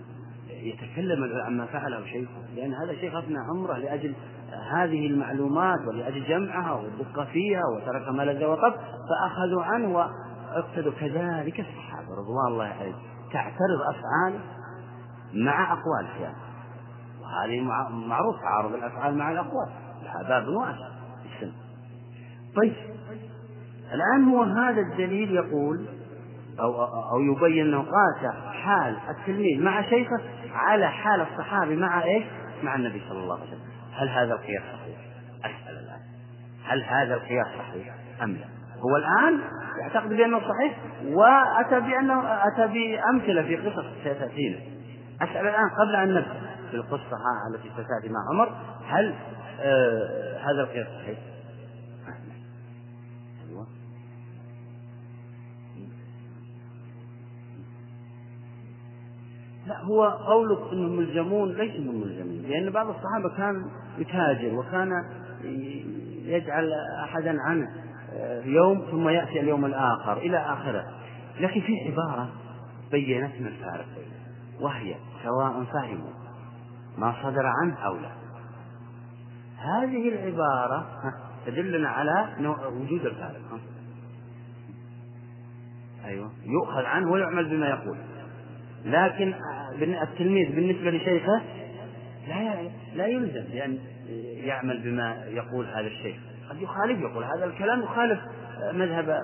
[0.50, 4.14] يتكلم عما فعله شيخه لأن هذا الشيخ أفنى عمره لأجل
[4.72, 8.74] هذه المعلومات ولأجل جمعها والدقة فيها وترك ما لذ وطب
[9.08, 12.96] فأخذوا عنه واقتدوا كذلك الصحابة رضوان الله عليهم.
[13.32, 14.40] تعترض أفعاله
[15.34, 16.36] مع أقواله يعني
[17.22, 17.60] وهذه
[18.08, 19.68] معروف تعارض الأفعال مع الأقوال.
[20.04, 20.95] لها باب واسع
[22.56, 22.72] طيب
[23.92, 25.86] الآن هو هذا الدليل يقول
[26.60, 30.20] أو أو يبين أنه قاس حال التلميذ مع شيخه
[30.54, 32.24] على حال الصحابي مع إيش؟
[32.62, 33.60] مع النبي صلى الله عليه وسلم
[33.92, 34.98] هل هذا القياس صحيح؟
[35.44, 36.00] أسأل الآن
[36.64, 38.46] هل هذا القياس صحيح أم لا؟
[38.80, 39.40] هو الآن
[39.80, 44.58] يعتقد بأنه صحيح وأتى بأنه أتى بأمثلة في قصص ستأتينا
[45.22, 47.18] أسأل الآن قبل أن نبدأ في القصة
[47.54, 48.52] التي ستأتي مع عمر
[48.86, 49.14] هل
[49.60, 51.18] آه هذا القياس صحيح؟
[59.66, 64.90] لا هو قولك انهم ملزمون ليس من ملزمين لأن بعض الصحابة كان يتاجر وكان
[66.24, 66.72] يجعل
[67.04, 67.68] احدا عنه
[68.12, 70.84] آه، يوم ثم يأتي اليوم الآخر إلى آخره.
[71.40, 72.28] لكن في عبارة
[72.90, 73.86] بينت من الفارق
[74.60, 76.10] وهي سواء فهموا
[76.98, 78.10] ما صدر عنه أو لا.
[79.58, 80.86] هذه العبارة
[81.46, 82.28] تدلنا على
[82.72, 83.40] وجود الفارق.
[86.04, 87.96] أيوه يؤخذ عنه ويعمل بما يقول.
[88.84, 89.34] لكن
[90.02, 91.42] التلميذ بالنسبة لشيخه
[92.28, 92.54] لا
[92.94, 93.78] لا يلزم بأن
[94.44, 96.16] يعمل بما يقول هذا الشيخ.
[96.50, 98.20] قد يخالف يقول هذا الكلام يخالف
[98.72, 99.20] مذهب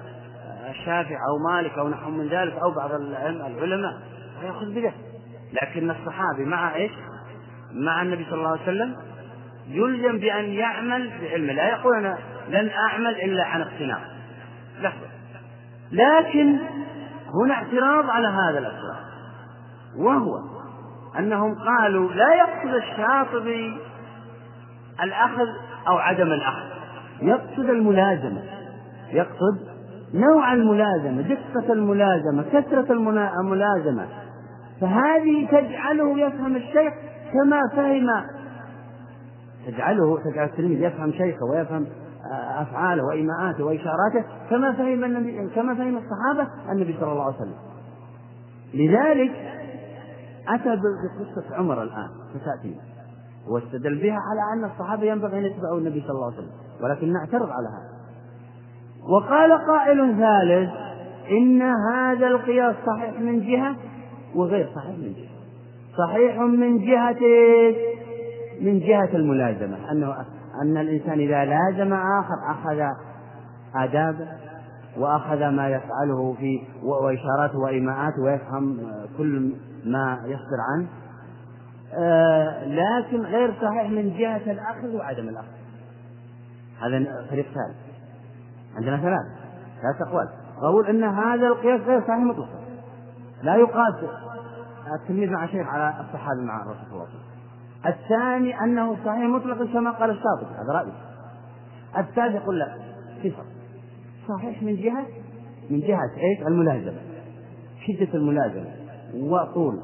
[0.70, 3.92] الشافعي أو مالك أو نحو من ذلك أو بعض العلماء
[4.40, 4.94] فيأخذ بذلك
[5.62, 6.92] لكن الصحابي مع إيش؟
[7.72, 8.96] مع النبي صلى الله عليه وسلم
[9.68, 11.52] يلزم بأن يعمل بعلمه.
[11.52, 13.98] لا يقول أنا لن أعمل إلا عن اقتناع
[14.80, 15.06] لحظة.
[15.92, 16.56] لكن
[17.44, 19.12] هنا اعتراض على هذا الاعتراض.
[19.98, 20.38] وهو
[21.18, 23.76] أنهم قالوا لا يقصد الشاطبي
[25.02, 25.46] الأخذ
[25.88, 26.72] أو عدم الأخذ.
[27.22, 28.42] يقصد الملازمة.
[29.12, 29.59] يقصد
[30.14, 32.92] نوع الملازمة دقة الملازمة كثرة
[33.40, 34.07] الملازمة.
[34.81, 36.92] فهذه تجعله يفهم الشيخ
[37.33, 38.07] كما فهم
[39.66, 41.87] تجعله تجعل التلميذ يفهم شيخه ويفهم
[42.59, 47.55] أفعاله وإيماءاته وإشاراته كما فهم النبي كما فهم الصحابة النبي صلى الله عليه وسلم.
[48.74, 49.33] لذلك
[50.48, 52.76] أتى بقصة عمر الآن ستأتي.
[53.48, 56.52] واستدل بها على أن الصحابة ينبغي أن يتبعوا النبي صلى الله عليه وسلم
[56.83, 57.92] ولكن نعترض على هذا.
[59.09, 60.70] وقال قائل ثالث
[61.31, 63.76] إن هذا القياس صحيح من جهة
[64.35, 65.33] وغير صحيح من جهة.
[65.98, 67.20] صحيح من جهة
[68.61, 70.14] من جهة الملازمة أنه
[70.62, 72.83] أن الإنسان إذا لازم آخر أخذ
[73.76, 74.28] آدابه
[74.98, 78.78] وأخذ ما يفعله في وإشاراته وإيماءاته ويفهم
[79.18, 79.52] كل
[79.84, 80.88] ما يصدر عنه.
[81.94, 85.48] آه لكن غير صحيح من جهة الأخذ وعدم الأخذ.
[86.80, 87.76] هذا فريق ثالث.
[88.76, 89.26] عندنا ثلاث.
[89.82, 90.28] ثلاث أقوال.
[90.62, 92.60] أقول أن هذا القياس غير صحيح مطلقا.
[93.42, 93.94] لا يقاس.
[95.00, 97.32] التلميذ مع شيخ على الصحابي مع الرسول صلى الله عليه وسلم.
[97.86, 100.92] الثاني أنه صحيح مطلقا كما قال الشاطبي هذا رأيي.
[101.98, 102.74] الثالث يقول لا.
[103.24, 103.42] صفة
[104.28, 105.06] صحيح من جهة؟
[105.70, 106.98] من جهة إيش؟ الملازمة.
[107.86, 108.66] شدة الملازمة.
[109.14, 109.79] وطول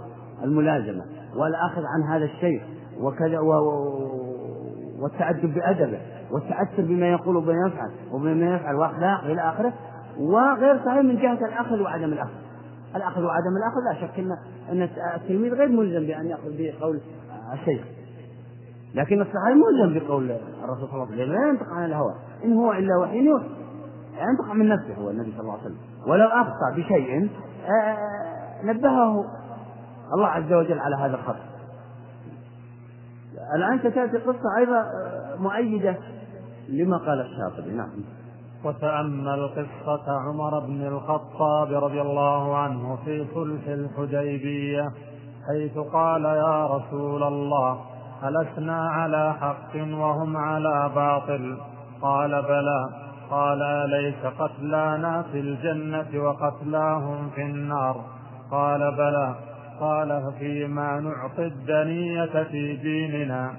[0.44, 1.04] الملازمة
[1.36, 2.62] والأخذ عن هذا الشيء
[3.00, 3.52] وكذا و...
[5.00, 5.98] والتأدب بأدبه
[6.30, 9.72] والتأثر بما يقول وبما يفعل وبما يفعل وأخلاقه إلى آخره
[10.20, 12.34] وغير صحيح من جهة الأخذ وعدم الأخذ.
[12.96, 14.36] الأخذ وعدم الأخذ لا شك أن
[14.72, 17.00] أن التلميذ غير ملزم بأن يأخذ بقول
[17.52, 17.84] الشيخ
[18.94, 20.30] لكن الصحابي ملزم بقول
[20.64, 22.14] الرسول صلى الله عليه وسلم لا ينطق عن الهوى.
[22.44, 23.46] إن هو إلا وحي يوحى
[24.14, 25.76] ينطق من نفسه هو النبي صلى الله عليه وسلم.
[26.06, 27.30] ولو أخطأ بشيء
[28.64, 29.24] نبهه
[30.14, 31.48] الله عز وجل على هذا الخطأ
[33.54, 34.84] الآن ستأتي قصة أيضا
[35.38, 35.96] مؤيدة
[36.68, 37.70] لما قال الشاطبي.
[37.70, 37.90] نعم.
[38.64, 44.88] وتأمل قصة عمر بن الخطاب رضي الله عنه في صلح الحديبية
[45.48, 47.80] حيث قال يا رسول الله
[48.24, 51.58] ألسنا على حق وهم على باطل.
[52.02, 53.08] قال بلى.
[53.30, 58.04] قال أليس قتلانا في الجنة وقتلاهم في النار؟
[58.50, 59.34] قال بلى
[59.80, 63.52] قال ففيما نعطي الدنية في ديننا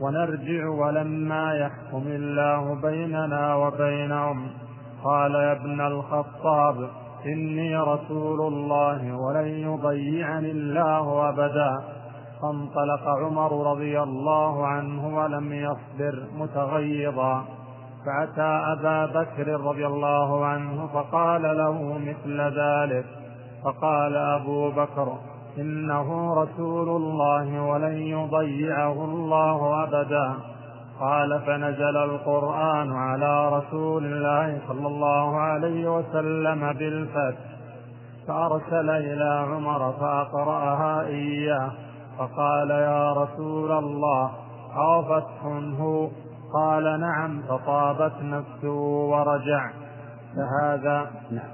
[0.00, 4.50] ونرجع ولما يحكم الله بيننا وبينهم.
[5.04, 6.88] قال يا ابن الخطاب
[7.26, 11.82] إني رسول الله ولن يضيعني الله أبدا.
[12.42, 17.44] فانطلق عمر رضي الله عنه ولم يصبر متغيظا.
[18.06, 23.23] فأتى أبا بكر رضي الله عنه فقال له مثل ذلك.
[23.64, 25.12] فقال أبو بكر
[25.58, 30.34] إنه رسول الله ولن يضيعه الله أبدا.
[31.00, 37.54] قال فنزل القرآن على رسول الله صلى الله عليه وسلم بالفتح.
[38.28, 41.70] فأرسل إلى عمر فأقرأها إياه.
[42.18, 44.30] فقال يا رسول الله
[44.76, 45.44] أو فتح
[45.80, 46.08] هو
[46.54, 48.78] قال نعم فطابت نفسه
[49.10, 49.70] ورجع.
[50.36, 51.53] فهذا نعم.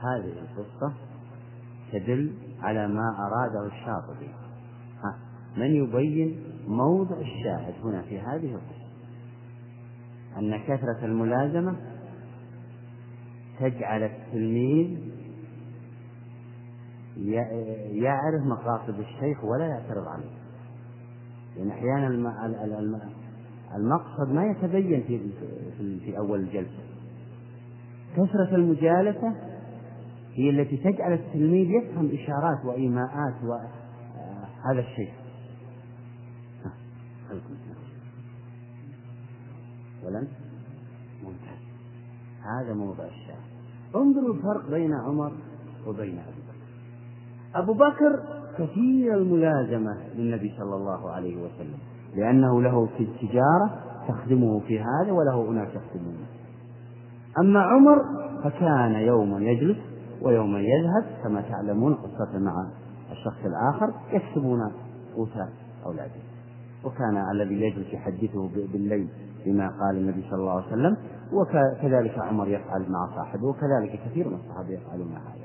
[0.00, 0.92] هذه القصة
[1.92, 2.32] تدل
[2.62, 4.28] على ما أراده الشاطبي.
[5.04, 5.18] ها
[5.56, 8.80] من يبين موضع الشاهد هنا في هذه القصة؟
[10.38, 11.76] أن كثرة الملازمة
[13.60, 14.98] تجعل التلميذ
[17.92, 20.30] يعرف مقاصد الشيخ ولا يعترض عليه.
[21.56, 22.06] لأن أحيانا
[23.76, 25.20] المقصد ما يتبين في
[25.98, 26.82] في أول الجلسة.
[28.16, 29.49] كثرة المجالسة
[30.40, 33.70] هي التي تجعل التلميذ يفهم إشارات وإيماءات وهذا
[34.64, 35.12] آه، الشيء.
[40.04, 40.28] ولن؟
[41.22, 41.60] ممتاز
[42.42, 43.50] هذا موضع الشاهد.
[43.96, 45.32] انظروا الفرق بين عمر
[45.86, 46.60] وبين أبي بكر.
[47.54, 51.78] أبو بكر كثير الملازمة للنبي صلى الله عليه وسلم
[52.16, 56.26] لأنه له في التجارة تخدمه في هذا وله أناس يخدمونه
[57.38, 58.04] أما عمر
[58.44, 59.89] فكان يوما يجلس
[60.22, 62.66] ويوما يذهب كما تعلمون قصة مع
[63.12, 64.72] الشخص الآخر يكسبون
[65.16, 65.32] قوت
[65.86, 66.22] أولادهم
[66.84, 69.08] وكان الذي يجلس يحدثه بالليل
[69.46, 70.96] بما قال النبي صلى الله عليه وسلم
[71.32, 75.40] وكذلك عمر يفعل مع صاحبه وكذلك كثير من الصحابة يفعلون هذا.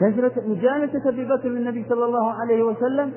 [0.00, 3.12] كثرة مجالسة أبي بكر للنبي صلى الله عليه وسلم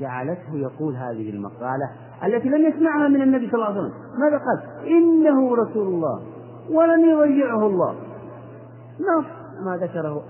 [0.00, 1.90] جعلته يقول هذه المقالة
[2.24, 3.92] التي لم يسمعها من النبي صلى الله عليه وسلم.
[4.20, 6.22] ماذا قال؟ إنه رسول الله
[6.70, 7.94] ولن يضيعه الله.
[9.00, 10.22] نص ما ذكره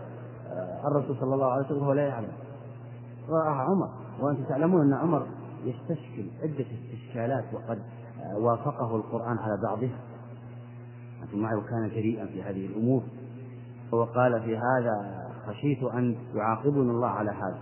[0.85, 2.33] الرسول صلى الله عليه وسلم وهو لا يعلم.
[3.29, 3.89] رآها عمر
[4.21, 5.27] وأنتم تعلمون أن عمر
[5.65, 7.79] يستشكل عدة استشكالات وقد
[8.41, 9.99] وافقه القرآن على بعضها.
[11.23, 13.03] أنتم معي وكان جريئا في هذه الأمور.
[13.95, 17.59] هو قال في هذا خشيت أن يعاقبنا الله على هذا.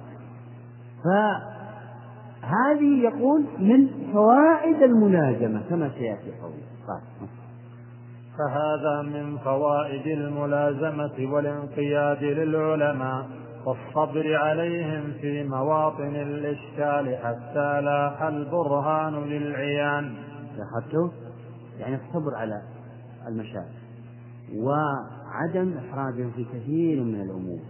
[1.04, 6.62] فهذه يقول من فوائد الملازمة كما سيأتي قوله.
[6.88, 7.00] قال
[8.38, 13.26] فهذا من فوائد الملازمة والانقياد للعلماء
[13.66, 20.14] والصبر عليهم في مواطن الإشكال حتى لاح البرهان للعيان
[20.56, 21.08] لاحظتوا؟
[21.78, 22.62] يعني الصبر على
[23.28, 23.76] المشاكل
[24.54, 27.60] وعدم إحراجهم في كثير من الأمور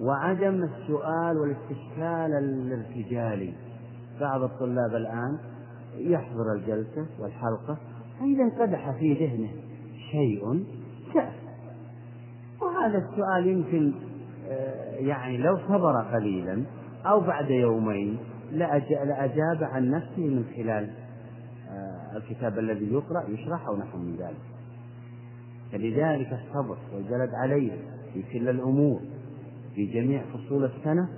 [0.00, 3.54] وعدم السؤال والاستشكال الارتجالي
[4.20, 5.38] بعض الطلاب الآن
[5.96, 7.76] يحضر الجلسة والحلقة
[8.20, 9.61] فإذا انقدح في ذهنه
[10.12, 10.64] شيء.
[11.14, 11.32] سأل
[12.60, 13.92] وهذا السؤال يمكن
[14.48, 16.62] آه، يعني لو صبر قليلا
[17.06, 18.18] أو بعد يومين
[18.52, 20.90] لأجاب عن نفسه من خلال
[21.70, 24.52] آه، الكتاب الذي يقرأ يشرح أو نحو من ذلك.
[25.72, 27.72] فلذلك الصبر والجلد عليه
[28.14, 29.00] في كل الأمور
[29.74, 31.08] في جميع فصول السنة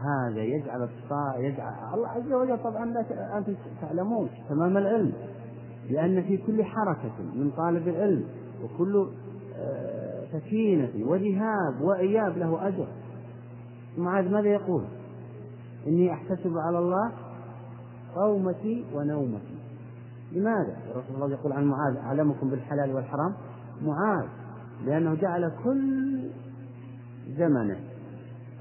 [0.00, 5.12] هذا يجعل الطاعة يجعل الله عز وجل طبعا لا أنتم تعلمون تمام العلم.
[5.90, 8.24] لأن في كل حركة من طالب العلم
[8.64, 9.08] وكل
[9.56, 12.88] آه، سكينة وذهاب وإياب له أجر.
[13.98, 14.84] معاذ ماذا يقول؟
[15.86, 17.12] إني أحتسب على الله
[18.14, 19.58] قومتي ونومتي.
[20.32, 23.34] لماذا؟ رسول الله يقول عن معاذ أعلمكم بالحلال والحرام.
[23.82, 24.28] معاذ
[24.84, 26.20] لأنه جعل كل
[27.38, 27.80] زمنه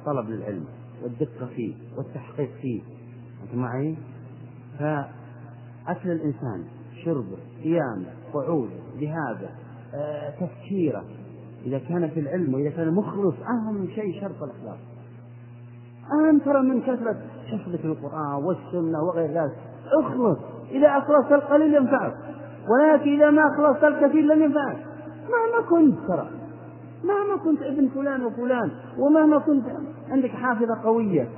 [0.06, 0.66] طلب للعلم
[1.04, 2.82] والدقة فيه والتحقيق فيه.
[3.44, 3.98] أنت معي؟
[4.80, 6.77] فأكل الإنسان
[7.08, 9.50] شربه قيامه قعوده ذهابه
[9.96, 11.04] آه، تفكيره.
[11.66, 14.80] إذا كان في العلم وإذا كان مخلص أهم شيء شرط الإخلاص
[16.12, 19.56] أهم ترى من كثرة حفظك للقرآن والسنة وغير ذلك.
[20.00, 20.38] اخلص.
[20.72, 22.14] إذا أخلصت القليل ينفعك.
[22.70, 24.78] ولكن إذا ما أخلصت الكثير لم ينفعك.
[25.30, 26.30] مهما كنت ترى
[27.04, 29.66] مهما كنت ابن فلان وفلان ومهما كنت
[30.10, 31.30] عندك حافظة قوية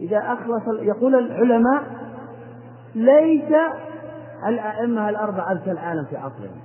[0.00, 1.82] إذا أخلص يقول العلماء
[2.94, 3.52] ليس
[4.48, 6.60] الأئمة الأربعة ألف العالم في عصرهم.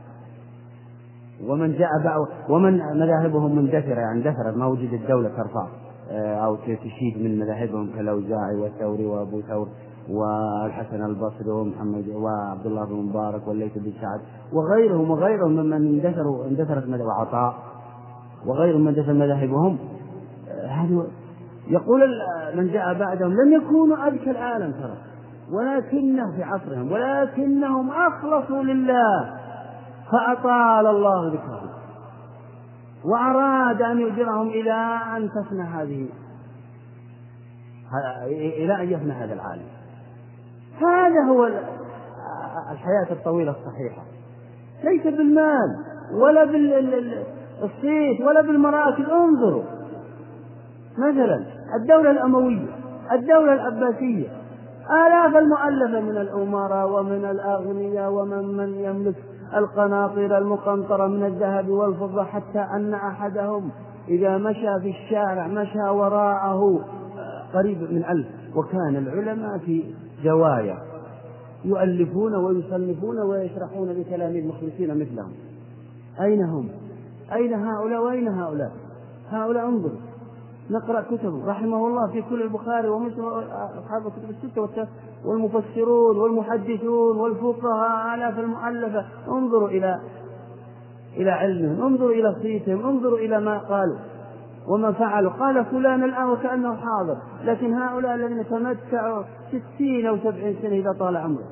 [1.43, 5.67] ومن جاء بعض ومن مذاهبهم مندثرة يعني اندثرت ما وجدت دولة ترفع
[6.11, 9.67] آه، أو تشيد من مذاهبهم كالأوزاعي والثوري وأبو ثور
[10.09, 14.19] والحسن البصري ومحمد وعبد الله بن مبارك والليث بن سعد
[14.53, 17.55] وغيرهم وغيرهم ممن اندثروا اندثرت وعطاء
[18.45, 19.77] وغيرهم من اندثر مذاهبهم.
[20.49, 21.07] آه، هذا
[21.67, 22.01] يقول
[22.55, 24.97] من جاء بعدهم لم يكونوا أذكى العالم ترى.
[25.51, 29.35] ولكنه في عصرهم ولكنهم أخلصوا لله
[30.11, 31.69] فأطال الله ذكرهم
[33.05, 36.07] وأراد أن يجرهم إلى أن تفنى هذه
[38.33, 39.67] إلى أن يفنى هذا العالم.
[40.81, 41.45] هذا هو
[42.71, 44.03] الحياة الطويلة الصحيحة.
[44.83, 45.77] ليس بالمال
[46.21, 49.63] ولا بالصيت ولا بالمراكز انظروا
[50.97, 52.67] مثلا الدولة الأموية
[53.11, 54.27] الدولة العباسية
[54.89, 59.15] آلاف المؤلفة من الأمراء ومن الأغنياء ومن من يملك
[59.55, 63.69] القناطر المقنطرة من الذهب والفضة حتى أن أحدهم
[64.07, 66.85] إذا مشى في الشارع مشى وراءه
[67.53, 69.83] قريب من ألف وكان العلماء في
[70.23, 70.77] زوايا
[71.65, 75.31] يؤلفون ويصنفون ويشرحون لتلاميذ مخلصين مثلهم
[76.21, 76.69] أين هم؟
[77.33, 78.71] أين هؤلاء وأين هؤلاء؟
[79.29, 79.99] هؤلاء انظروا
[80.69, 81.45] نقرأ كتبه.
[81.47, 84.87] رحمه الله في كل البخاري ومسلم أصحاب الكتب الستة
[85.25, 89.05] والمفسرون والمحدثون والفقهاء آلاف المؤلفة.
[89.27, 89.99] انظروا إلى
[91.17, 91.81] إلى علمهم.
[91.81, 92.85] انظروا إلى صيتهم.
[92.85, 93.97] انظروا إلى ما قالوا
[94.67, 95.31] وما فعلوا.
[95.31, 97.17] قال فلان الآن وكأنه حاضر.
[97.43, 101.45] لكن هؤلاء الذين تمتعوا ستين أو سبعين سنة إذا طال عمره.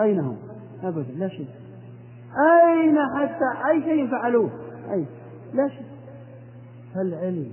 [0.00, 0.36] أين هم؟
[0.82, 1.12] أبدا.
[1.16, 1.46] لا شيء
[2.38, 4.50] أين حتى أي شيء فعلوه؟
[4.92, 5.04] أي.
[5.54, 5.86] لا شيء
[6.94, 7.52] فالعلم.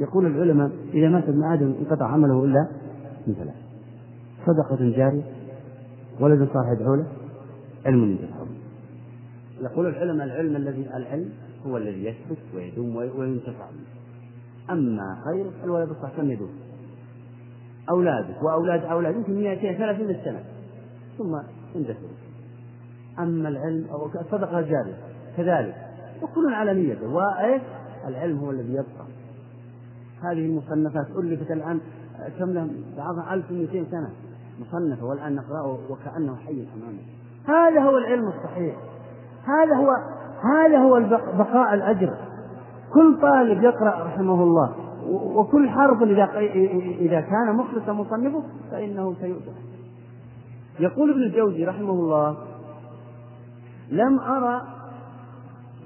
[0.00, 2.68] يقول العلماء إذا مات ابن آدم انقطع عمله إلا
[3.26, 3.54] من ثلاث.
[4.46, 5.22] صدقة جارية
[6.20, 7.06] ولد صالح يدعو له
[7.86, 8.36] علم ينتفع
[9.60, 11.30] يقول العلماء العلم الذي العلم
[11.66, 14.72] هو الذي يثبت ويدوم وينتفع به.
[14.72, 16.50] أما غيره الولد الصالح كم يدوم؟
[17.90, 20.44] أولادك وأولاد أولاد يمكن 230 سنة.
[21.18, 21.36] ثم
[21.74, 22.08] يندثر
[23.18, 24.96] أما العلم أو الصدقة الجارية
[25.36, 25.74] كذلك.
[26.22, 27.62] وكل على نيته وإيش؟
[28.08, 29.09] العلم هو الذي يبقى.
[30.22, 31.80] هذه المصنفات ألفت الآن
[32.38, 34.10] كم لهم بعضها 1200 سنة.
[34.60, 37.02] مصنفة والآن نقرأه وكأنه حي أمامنا
[37.46, 38.76] هذا هو العلم الصحيح.
[39.44, 39.90] هذا هو
[40.54, 41.00] هذا هو
[41.38, 42.14] بقاء الأجر.
[42.92, 44.74] كل طالب يقرأ رحمه الله
[45.10, 46.24] وكل حرف إذا
[46.98, 49.52] إذا كان مخلصا مصنفه فإنه سيؤجر.
[50.80, 52.36] يقول ابن الجوزي رحمه الله
[53.90, 54.62] لم أرى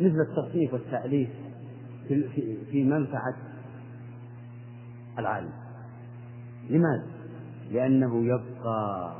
[0.00, 1.30] مثل التصنيف والتأليف
[2.08, 3.34] في في منفعة
[5.18, 5.50] العالم.
[6.70, 7.04] لماذا؟
[7.70, 9.10] لأنه يبقى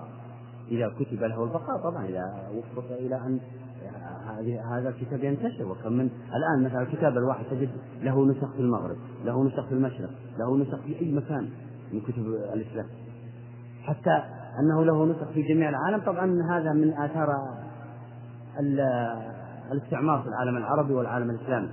[0.69, 3.41] إذا كتب له البقاء طبعا إذا وفق إلى أن
[4.73, 5.65] هذا الكتاب ينتشر.
[5.65, 7.71] وكم من الآن مثلا الكتاب الواحد تجد
[8.03, 11.49] له نسخ في المغرب له نسخ في المشرق له نسخ في أي مكان
[11.93, 12.87] من كتب الإسلام.
[13.83, 14.23] حتى
[14.61, 17.29] أنه له نسخ في جميع العالم طبعا هذا من آثار
[19.73, 21.69] الاستعمار في العالم العربي والعالم الإسلامي.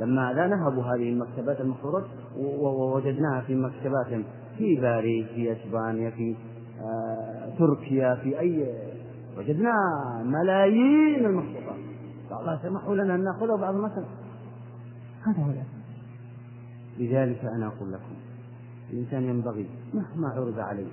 [0.00, 2.04] لما لا نهبوا هذه المكتبات المخطوطات
[2.36, 4.24] ووجدناها في مكتبات
[4.58, 6.36] في باريس في إسبانيا في
[6.80, 8.74] آه تركيا في أي
[9.38, 9.72] وجدنا
[10.24, 11.78] ملايين المخطوطات
[12.30, 14.04] الله سمحوا لنا أن نأخذها بعض المثل.
[15.26, 15.52] هذا هو
[16.98, 18.14] لذلك أنا أقول لكم
[18.90, 20.86] الإنسان ينبغي مهما عرض عليه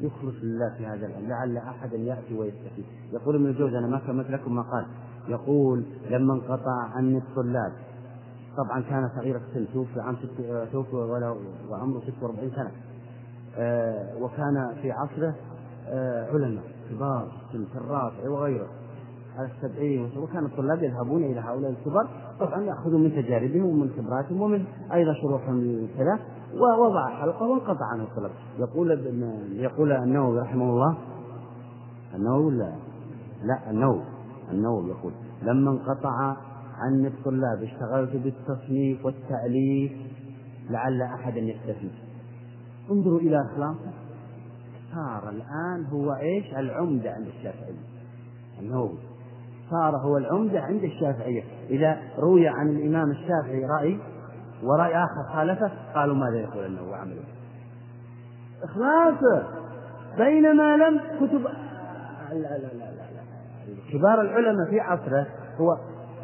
[0.00, 2.84] يخلص لله في هذا العلم لعل احدا يأتي ويستفيد.
[3.12, 4.86] يقول ابن الجوزي أنا ما كملت لكم ما قال
[5.28, 7.72] يقول لما انقطع عني الطلاب
[8.58, 10.96] طبعا كان صغير السن توفي عام ست توفي
[11.70, 12.70] وعمره 46 سنة.
[13.56, 15.34] آه، وكان في عصره
[15.88, 18.66] آه، علماء كبار في الرافع وغيره
[19.36, 20.10] على السبعين.
[20.18, 22.08] وكان الطلاب يذهبون إلى هؤلاء الكبار
[22.40, 26.18] طبعا يأخذون من تجاربهم ومن خبراتهم ومن أيضا شروحهم كذا
[26.54, 28.90] ووضع حلقة وانقطع عنه الطلب يقول
[29.52, 30.98] يقول النووي رحمه الله
[32.14, 32.72] النووي لا
[33.42, 34.02] لا النووي
[34.52, 36.36] النووي يقول لما انقطع
[36.78, 39.92] عني الطلاب اشتغلت بالتصنيف والتأليف
[40.70, 41.92] لعل أحدا يستفيد.
[42.90, 43.92] انظروا إلى أخلاقه
[44.94, 47.74] صار الآن هو إيش؟ العمدة عند الشافعية.
[48.60, 48.98] النووي
[49.70, 51.42] صار هو العمدة عند الشافعية.
[51.70, 53.98] إذا روي عن الإمام الشافعي رأي
[54.62, 57.22] ورأي آخر خالفه قالوا ماذا يقول النووي عمله
[58.62, 59.46] إخلاصه.
[60.18, 63.92] بينما لم كتب لا لا لا لا, لا.
[63.92, 65.26] كبار العلماء في عصره
[65.60, 65.78] هو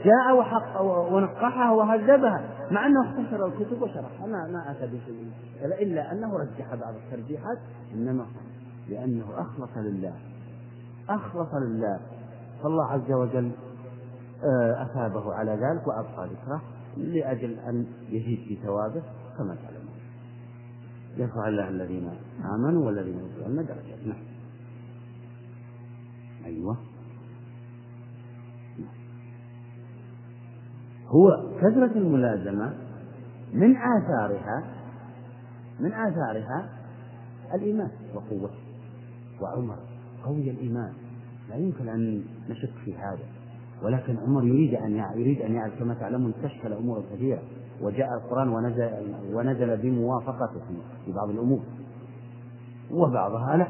[0.04, 4.26] جاء وحق ونقحها وهذبها مع أنه اختصر الكتب وشرحها.
[4.26, 5.30] ما ما أتى بشيء.
[5.64, 7.58] إلا أنه رجح بعض الترجيحات
[7.94, 8.26] إنما
[8.88, 10.14] لأنه أخلص لله.
[11.08, 12.00] أخلص لله.
[12.62, 13.50] فالله عز وجل
[14.44, 16.62] آه، أثابه على ذلك وأبقى ذكره
[16.96, 19.02] لأجل أن يزيد في ثوابه
[19.38, 19.94] كما تعلمون.
[21.16, 22.10] يرفع الله الذين
[22.54, 24.24] آمنوا والذين يؤمنون درجات نعم.
[26.44, 26.76] أيوه.
[31.14, 32.72] هو كثرة الملازمة
[33.52, 34.64] من آثارها
[35.80, 36.68] من آثارها
[37.54, 38.54] الإيمان وقوته
[39.40, 39.76] وعمر
[40.24, 40.92] قوي الإيمان.
[41.50, 43.24] لا يمكن أن نشك في هذا.
[43.82, 47.42] ولكن عمر يريد أن يريد أن يعرف كما تعلمون تشكل أمور كثيرة
[47.80, 48.90] وجاء القرآن ونزل
[49.32, 50.60] ونزل بموافقته
[51.04, 51.60] في بعض الأمور.
[52.90, 53.68] وبعضها لا.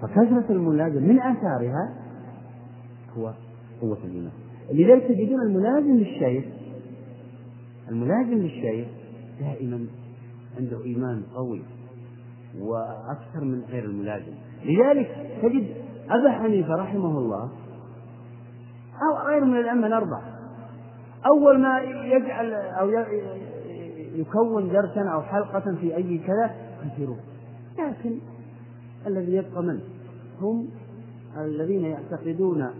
[0.00, 1.94] فكثرة الملازم من آثارها
[3.18, 3.32] هو
[3.80, 4.41] قوة الإيمان.
[4.70, 6.44] لذلك تجدون الملازم للشيخ
[7.88, 8.88] الملازم للشيخ
[9.40, 9.86] دائما
[10.58, 11.62] عنده إيمان قوي
[12.60, 14.32] وأكثر من غير الملازم.
[14.64, 15.66] لذلك تجد
[16.10, 17.50] أبا حنيفة رحمه الله
[19.02, 20.22] أو غير من الأئمة الأربعة
[21.26, 22.88] أول ما يجعل أو
[24.14, 26.54] يكون درسا أو حلقة في أي كذا
[26.84, 27.18] كثيرون
[27.78, 28.18] لكن
[29.06, 29.80] الذي يبقى من
[30.40, 30.68] هم
[31.38, 32.70] الذين يعتقدون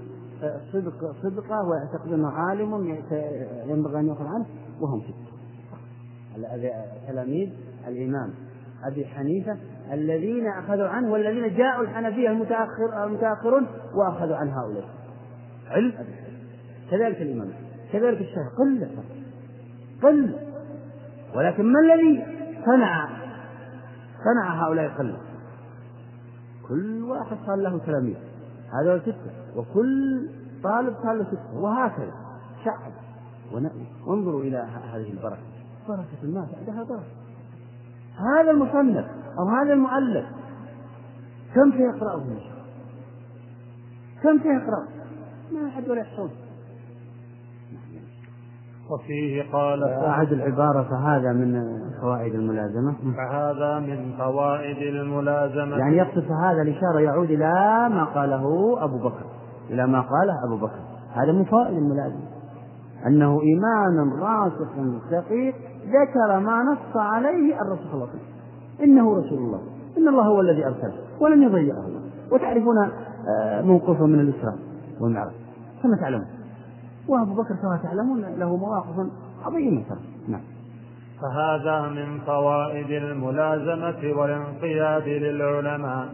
[0.72, 2.99] صدق صدقة ويعتقد انه عالم
[3.66, 4.47] ينبغي أن يؤخذ عنه
[4.80, 5.32] وهم سته
[7.09, 7.53] تلاميذ
[7.88, 8.34] الإمام
[8.84, 9.57] أبي حنيفة
[9.93, 14.84] الذين أخذوا عنه والذين جاءوا الحنفية المتاخر المتأخرون وأخذوا عن هؤلاء.
[15.68, 15.93] علم؟
[16.90, 17.53] كذلك الإمام.
[17.93, 18.57] كذلك الشيخ.
[18.59, 18.90] قلة.
[20.03, 20.38] قلة.
[21.36, 22.24] ولكن ما الذي
[22.66, 23.09] صنع
[24.24, 25.18] صنع هؤلاء قلة؟
[26.68, 28.16] كل واحد صار له تلاميذ.
[28.72, 29.56] هذا ستة.
[29.56, 30.28] وكل
[30.64, 31.58] طالب صار له ستة.
[31.60, 32.12] وهكذا.
[32.64, 32.92] شعب.
[34.06, 34.56] وانظروا إلى
[34.92, 35.42] هذه البركة.
[35.88, 37.22] بركة ما بعدها بركة.
[38.16, 39.06] هذا المصنف
[39.38, 40.26] أو هذا المؤلف
[41.54, 42.40] كم سيقرأه؟ إن
[44.22, 44.88] كم سيقرأه؟
[45.52, 46.30] ما أحد ولا يحصل
[48.93, 52.95] وفيه قال أعد العبارة فهذا من فوائد الملازمة.
[53.16, 55.76] فهذا من فوائد الملازمة.
[55.76, 57.53] يعني يقصد هذا الإشارة يعود إلى
[57.90, 59.24] ما قاله أبو بكر.
[59.70, 60.78] إلى ما قاله أبو بكر.
[61.14, 62.22] هذا من فوائد الملازمة.
[63.07, 64.68] أنه إيمان راسخ
[65.11, 65.55] دقيق
[65.86, 68.32] ذكر ما نص عليه الرسول صلى الله عليه وسلم.
[68.82, 69.61] إنه رسول الله.
[69.99, 71.86] إن الله هو الذي أرسله ولن يضيعه.
[72.32, 72.76] وتعرفون
[73.28, 74.55] آه، موقفه من الإسراء
[75.01, 75.32] والمعراج.
[75.82, 76.41] كما تعلمون؟
[77.09, 79.11] وأبو بكر كما تعلمون له مواقف
[79.44, 79.84] عظيمة.
[80.28, 80.40] نعم.
[81.22, 86.09] فهذا من فوائد الملازمة والانقياد للعلماء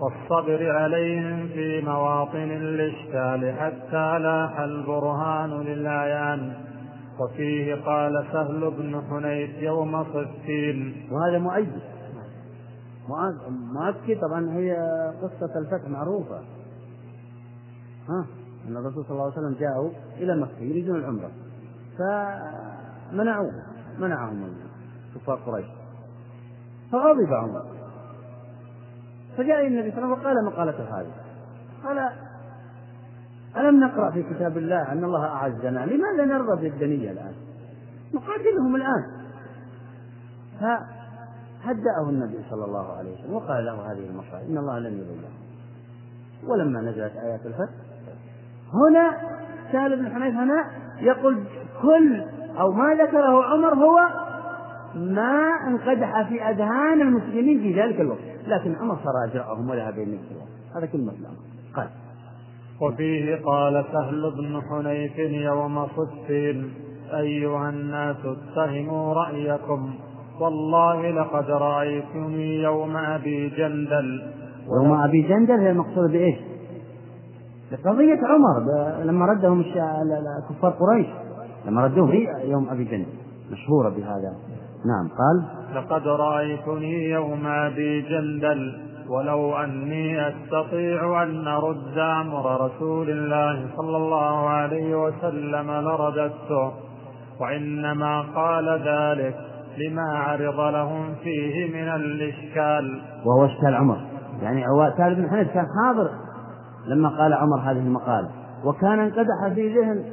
[0.00, 6.52] والصبر عليهم في مواطن الإشكال حتى لاح البرهان للعيان
[7.20, 11.08] وفيه قال سهل بن حنيف يوم صفين.
[11.12, 11.72] وهذا مؤيد.
[13.48, 14.76] مؤكد طبعا هي
[15.22, 16.40] قصة الفتح معروفة.
[18.08, 18.26] ها؟
[18.68, 21.30] أن الرسول صلى الله عليه وسلم جاءوا إلى مكة يريدون العمرة
[21.98, 23.52] فمنعوه
[23.98, 24.54] منعهم
[25.14, 25.66] كفار قريش
[26.92, 27.64] فغضب عمر
[29.36, 31.12] فجاء النبي صلى الله عليه وسلم وقال مقالته هذه
[31.84, 32.10] قال
[33.56, 37.32] ألم نقرأ في كتاب الله أن الله أعزنا؟ لماذا نرضى بالدنيا الآن؟
[38.14, 39.24] نقاتلهم الآن.
[40.60, 45.30] فهدأه النبي صلى الله عليه وسلم وقال له هذه المصائب إن الله لن يضيع
[46.46, 47.74] ولما نزلت آيات الفتح
[48.74, 49.16] هنا
[49.72, 50.64] سهل بن حنيف هنا
[51.00, 51.44] يقول
[51.82, 52.22] كل
[52.60, 53.98] أو ما ذكره عمر هو
[54.94, 58.18] ما انقدح في أذهان المسلمين في ذلك الوقت.
[58.46, 60.18] لكن عمر صار أجرأهم وذهب إلى
[60.76, 61.36] هذا كلمة الأمر
[61.76, 61.88] قال.
[62.80, 66.74] وفيه قال سهل بن حنيف يوم صفين
[67.14, 69.94] أيها الناس اتهموا رأيكم.
[70.40, 74.22] والله لقد رأيتني يوم أبي جندل.
[74.82, 76.53] يوم أبي جندل هي المقصود بإيش؟
[77.84, 78.60] قضية عمر
[79.04, 79.64] لما ردهم
[80.48, 81.06] كفار قريش.
[81.66, 82.14] لما ردوه
[82.44, 83.06] يوم أبي جندل
[83.52, 84.32] مشهورة بهذا.
[84.86, 85.44] نعم قال
[85.74, 88.72] لقد رأيتني يوم أبي جندل
[89.08, 96.72] ولو أني أستطيع أن أرد أمر رسول الله صلى الله عليه وسلم لرددته
[97.40, 99.36] وإنما قال ذلك
[99.78, 103.00] لما عرض لهم فيه من الإشكال.
[103.24, 103.96] وهو إشكال عمر.
[104.42, 104.64] يعني
[104.96, 106.23] سالم بن حنيف كان حاضر
[106.86, 108.28] لما قال عمر هذه المقالة
[108.64, 110.04] وكان انقدح في ذهن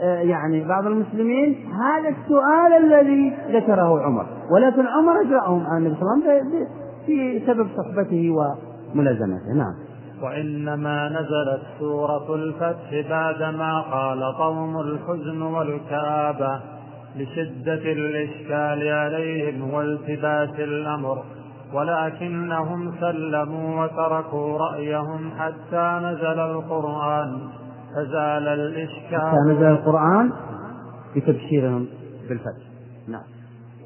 [0.00, 4.26] آه، يعني بعض المسلمين هذا السؤال الذي ذكره عمر.
[4.50, 5.66] ولكن عمر أجرأهم.
[5.66, 6.66] عن النبي صلى الله عليه وسلم
[7.06, 8.30] في سبب صحبته
[8.94, 9.52] وملازمته.
[9.54, 9.74] نعم.
[10.22, 16.60] وإنما نزلت سورة الفتح بعدما قال قوم الحزن والكآبة
[17.16, 21.22] لشدة الإشكال عليهم والتباس الأمر.
[21.72, 27.40] ولكنهم سلموا وتركوا رأيهم حتى نزل القرآن
[27.94, 29.20] فزال الإشكال.
[29.20, 30.32] حتى نزل القرآن
[31.14, 31.86] في تبشيرهم
[32.28, 32.66] بالفتح.
[33.08, 33.22] نعم.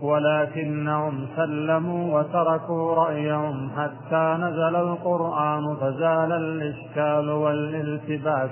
[0.02, 8.50] ولكنهم سلموا وتركوا رأيهم حتى نزل القرآن فزال الإشكال والالتباس.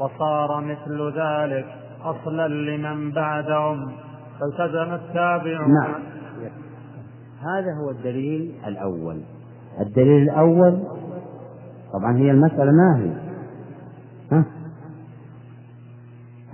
[0.00, 1.66] وصار مثل ذلك
[2.04, 3.92] أصلا لمن بعدهم
[4.40, 5.68] فالتزم التابعون.
[5.82, 6.11] نعم.
[7.42, 9.20] هذا هو الدليل الأول.
[9.80, 10.82] الدليل الأول
[11.92, 13.10] طبعا هي المسألة ما هي؟
[14.32, 14.44] ها؟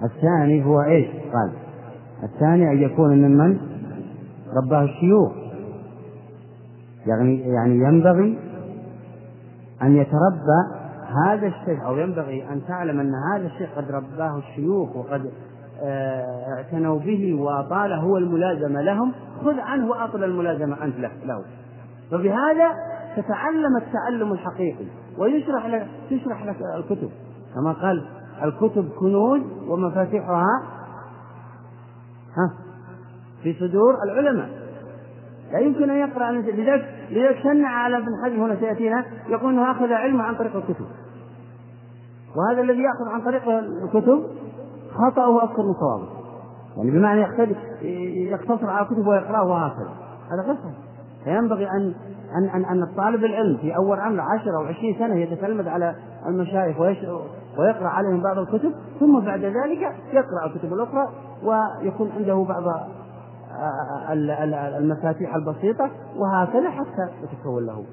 [0.04, 1.52] الثاني هو إيش؟ قال
[2.22, 3.58] الثاني أن يكون ممن
[4.56, 5.32] رباه الشيوخ.
[7.06, 8.38] يعني يعني ينبغي
[9.82, 10.78] أن يتربى
[11.26, 15.30] هذا الشيء أو ينبغي أن تعلم أن هذا الشيء قد رباه الشيوخ وقد
[16.56, 19.12] اعتنوا به وأطال هو الملازمة لهم.
[19.44, 21.42] خذ عنه وأطل الملازمة أنت له
[22.10, 22.68] فبهذا
[23.16, 24.84] تتعلم التعلم الحقيقي
[25.18, 27.10] ويشرح لك تشرح لك الكتب.
[27.54, 28.04] كما قال
[28.42, 30.62] الكتب كنوز ومفاتيحها
[32.36, 32.54] ها
[33.42, 34.48] في صدور العلماء.
[35.52, 39.92] لا يمكن أن يقرأ لذلك لذلك شنع على ابن حزم هنا سيأتينا يقول أنه أخذ
[39.92, 40.86] علمه عن طريق الكتب.
[42.36, 44.24] وهذا الذي يأخذ عن طريق الكتب
[44.98, 46.08] خطأه أكثر من صوابه
[46.76, 47.20] يعني بمعنى
[48.30, 49.90] يقتصر على الكتب ويقرأه وهكذا.
[50.30, 50.74] هذا غير صحيح
[51.24, 51.94] فينبغي أن
[52.38, 55.94] أن أن أن الطالب العلم في أول عمره عشر أو عشرين سنة يتتلمذ على
[56.26, 56.80] المشايخ
[57.58, 61.08] ويقرأ عليهم بعض الكتب ثم بعد ذلك يقرأ الكتب الأخرى
[61.44, 62.62] ويكون عنده بعض
[64.78, 67.84] المفاتيح البسيطة وهكذا حتى يتكون له.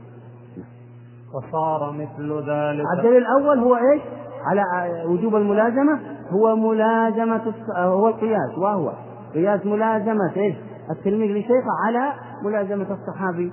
[1.34, 2.86] وصار مثل ذلك.
[2.98, 4.02] الدليل الأول هو إيش؟
[4.46, 4.64] على
[5.06, 6.00] وجوب الملازمة.
[6.30, 8.92] هو ملازمة هو القياس وهو
[9.34, 10.56] قياس ملازمة إيش؟
[10.92, 12.14] التلميذ لشيخه على
[12.44, 13.52] ملازمة الصحابي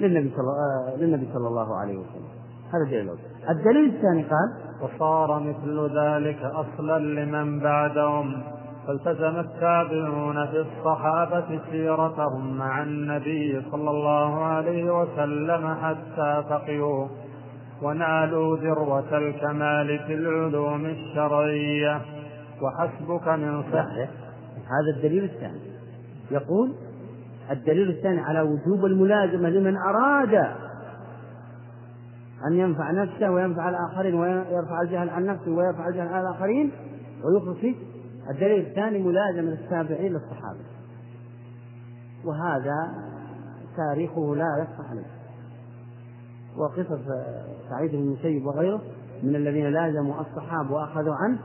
[0.00, 2.28] للنبي صلى للنبي صلى الله عليه وسلم.
[2.72, 3.18] هذا الدليل الأول
[3.50, 8.42] الدليل الثاني قال وصار مثل ذلك أصلا لمن بعدهم.
[8.86, 17.06] فالتزم التابعون في الصحابة سيرتهم مع النبي صلى الله عليه وسلم حتى فقهوا
[17.82, 22.00] ونالوا ذروة الكمال في العلوم الشرعية.
[22.62, 24.08] وحسبك من صحة
[24.54, 25.60] هذا الدليل الثاني.
[26.30, 26.74] يقول
[27.50, 30.34] الدليل الثاني على وجوب الملازمة لمن أراد
[32.46, 36.70] أن ينفع نفسه وينفع الآخرين ويرفع الجهل عن نفسه ويرفع الجهل عن الآخرين
[37.60, 37.74] فيه
[38.30, 40.64] الدليل الثاني ملازمة التابعين للصحابة.
[42.24, 42.94] وهذا
[43.76, 45.06] تاريخه لا يخفى عليه.
[46.56, 47.08] وقصص
[47.70, 48.80] سعيد بن المسيب وغيره
[49.22, 51.38] من الذين لازموا الصحابة وأخذوا عنه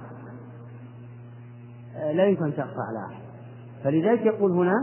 [2.14, 3.22] لا يمكن أن تخفى على أحد.
[3.84, 4.74] فلذلك يقول هنا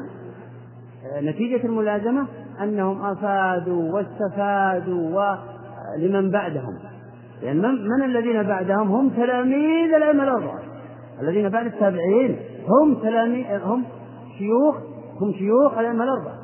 [1.20, 2.26] نتيجة الملازمة
[2.62, 5.37] أنهم أفادوا واستفادوا
[5.99, 6.78] لمن بعدهم.
[7.43, 10.61] لأن من الذين بعدهم؟ هم تلاميذ الأئمة الأربعة.
[11.20, 12.37] الذين بعد التابعين
[12.68, 13.84] هم تلاميذ هم
[14.39, 14.76] شيوخ
[15.20, 16.39] هم شيوخ الأئمة الأربعة.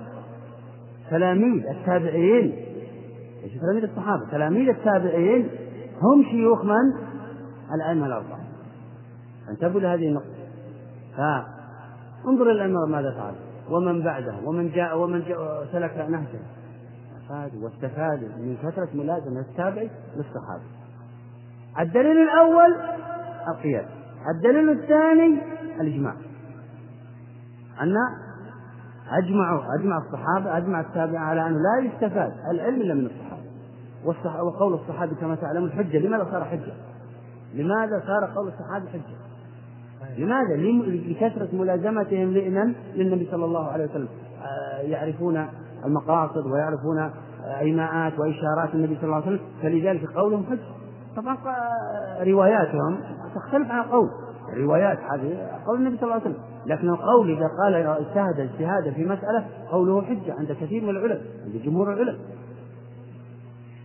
[1.11, 2.57] تلاميذ التابعين.
[3.61, 5.49] تلاميذ الصحابة؟ تلاميذ التابعين
[6.03, 6.93] هم شيوخ من؟
[7.75, 8.41] الأئمة الأربعة.
[9.49, 10.27] انتبهوا لهذه النقطة.
[11.17, 13.35] فانظر الأئمة ماذا فعل
[13.71, 16.41] ومن بعده ومن جاء ومن جاء سلك نهجه.
[17.25, 19.83] أفادوا واستفادوا من فترة ملازمة التابع
[20.17, 20.63] للصحابة.
[21.81, 22.77] الدليل الأول
[23.49, 23.87] القياس
[24.37, 25.39] الدليل الثاني
[25.81, 26.15] الإجماع.
[27.81, 27.95] أن
[29.11, 32.33] أجمعوا أجمع الصحابة أجمع التابعين على أنه لا يستفاد.
[32.51, 33.22] العلم إلا من الصحابة.
[34.43, 36.73] وقول الصحابة كما تعلمون حجة لماذا صار حجة؟
[37.55, 39.17] لماذا صار قول الصحابة حجة؟
[40.19, 40.57] لماذا؟
[41.09, 44.09] لكثرة ملازمتهم لمن؟ للنبي صلى الله عليه وسلم
[44.43, 45.47] آه، يعرفون
[45.85, 47.11] المقاصد ويعرفون
[47.61, 50.83] إيماءات وإشارات النبي صلى الله عليه وسلم فلذلك قولهم حجة
[51.17, 51.37] طبعا
[52.25, 53.01] رواياتهم
[53.35, 54.09] تختلف عن قول
[54.53, 59.05] الروايات هذه قول النبي صلى الله عليه وسلم لكن القول إذا قال اجتهد اجتهادا في
[59.05, 62.21] مسألة قوله حجة عند كثير من العلماء عند جمهور العلماء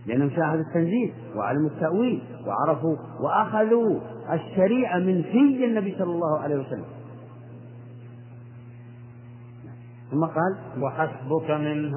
[0.08, 4.00] لأنهم شاهدوا التنزيل وعلموا التأويل وعرفوا وأخذوا
[4.32, 6.84] الشريعة من في النبي صلى الله عليه وسلم.
[10.10, 11.92] ثم قال وحسبك من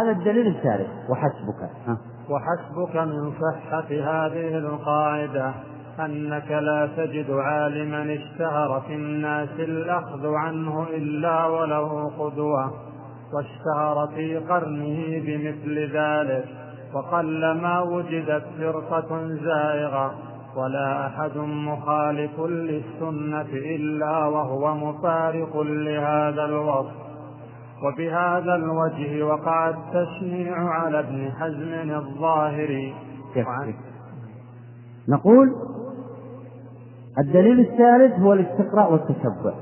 [0.00, 1.70] هذا الدليل الثالث وحسبك.
[1.86, 1.98] ها.
[2.30, 5.54] وحسبك من صحة هذه القاعدة
[6.00, 12.72] أنك لا تجد عالما اشتهر في الناس الأخذ عنه إلا وله قدوة
[13.34, 16.63] واشتهر في قرنه بمثل ذلك.
[16.94, 20.14] وقلما وجدت فرقة زائغة
[20.56, 27.04] ولا أحد مخالف للسنة إلا وهو مفارق لهذا الوصف.
[27.82, 32.94] وبهذا الوجه وقع التشنيع على ابن حزم الظاهري.
[35.08, 35.54] نقول
[37.18, 39.54] الدليل الثالث هو الاستقراء والتتبع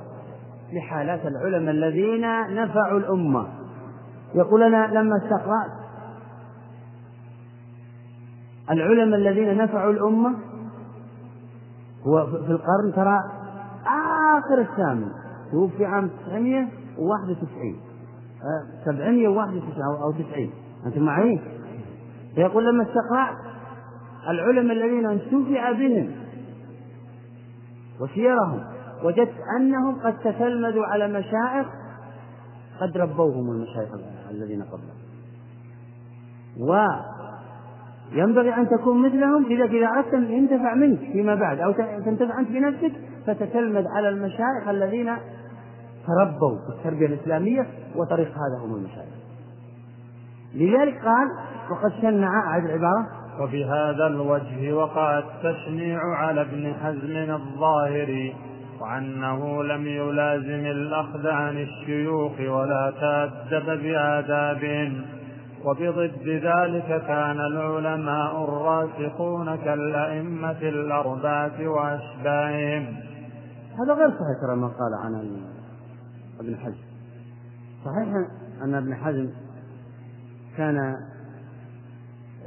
[0.73, 3.47] لحالات العلماء الذين نفعوا الأمة.
[4.35, 5.82] يقول أنا لما استقرأت
[8.73, 10.35] العلماء الذين نفعوا الأمة
[12.07, 13.19] هو في القرن ترى
[14.39, 15.09] آخر الثامن
[15.53, 17.77] توفي عام 991
[18.85, 20.51] 791 أو 90
[20.87, 21.41] أنتم معي؟
[22.35, 23.37] فيقول لما استقرأت
[24.29, 26.11] العلماء الذين انتفع بهم
[28.01, 28.65] وسيرهم
[29.05, 31.67] وجدت أنهم قد تتلمذوا على مشايخ
[32.81, 33.89] قد ربوهم المشايخ
[34.31, 35.03] الذين قبلهم.
[38.15, 41.73] وينبغي أن تكون مثلهم إذا إذا أردت أن ينتفع منك فيما بعد أو
[42.05, 42.93] تنتفع أنت بنفسك
[43.27, 45.13] فتتلمذ على المشايخ الذين
[46.07, 49.13] تربوا في التربية الإسلامية وطريق هذا هم المشايخ.
[50.55, 51.29] لذلك قال
[51.71, 53.07] وقد شنع أعد العبارة
[53.41, 58.35] وبهذا الوجه وقع التشنيع على ابن حزم الظاهري
[58.81, 65.03] وأنه لم يلازم الأخذ عن الشيوخ ولا تأدب بآدابهم
[65.65, 72.97] وبضد ذلك كان العلماء الراسخون كالأئمة الأربعة وأشباههم.
[73.79, 75.43] هذا غير صحيح ترى ما قال عن
[76.41, 76.93] ابن حزم.
[77.85, 78.09] صحيح
[78.63, 79.31] أن ابن حزم
[80.57, 80.97] كان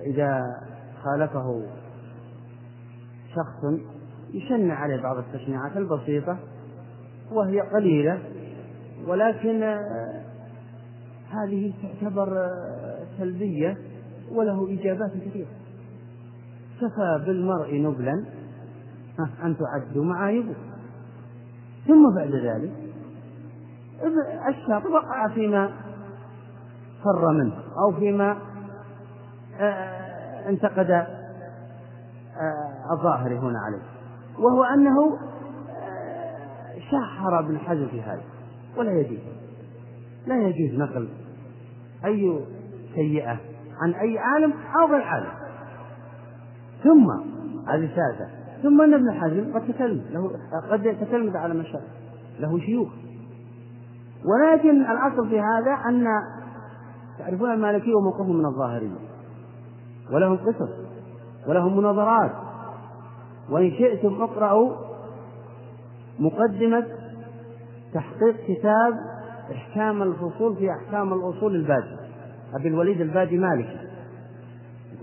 [0.06, 0.42] إذا
[1.04, 1.64] خالفه
[3.36, 3.80] شخص
[4.34, 6.38] يشن عليه بعض التشنيعات البسيطة
[7.32, 8.20] وهي قليلة
[9.08, 9.64] ولكن
[11.32, 12.50] هذه تعتبر
[13.18, 13.78] سلبية
[14.32, 15.48] وله إجابات كثيرة.
[16.82, 18.26] كفى بالمرء نبلا.
[19.44, 20.56] أن تعدوا معايبه.
[21.88, 22.72] ثم بعد ذلك
[24.48, 25.72] الشاب وقع فيما
[27.04, 27.54] فر منه
[27.86, 28.38] أو فيما
[30.50, 31.08] انتقد
[32.92, 33.82] الظاهر هنا عليه.
[34.40, 35.18] وهو أنه
[37.60, 38.24] حزم في هذا
[38.78, 39.20] ولا يجوز.
[40.28, 41.10] لا يجوز نقل
[42.06, 42.46] أي
[42.96, 43.38] سيئة
[43.82, 45.32] عن أي عالم أو غير عالم.
[46.84, 47.12] ثم
[47.68, 48.28] هذه ثالثة
[48.64, 50.32] ثم أن ابن حزم قد تكلم له
[50.72, 51.84] قد يتكلم على مشايخ
[52.40, 52.90] له شيوخ.
[54.26, 56.06] ولكن الأصل في هذا أن
[57.20, 58.96] تعرفون المالكية وموقفهم من الظاهرية
[60.12, 60.70] ولهم قصص
[61.48, 62.32] ولهم مناظرات.
[63.50, 64.76] وإن شئتم اقرأوا
[66.20, 66.86] مقدمة
[67.94, 68.94] تحقيق كتاب
[69.52, 72.05] إحكام الفصول في أحكام الأصول البادي
[72.60, 73.78] أبي الوليد البادي مالكي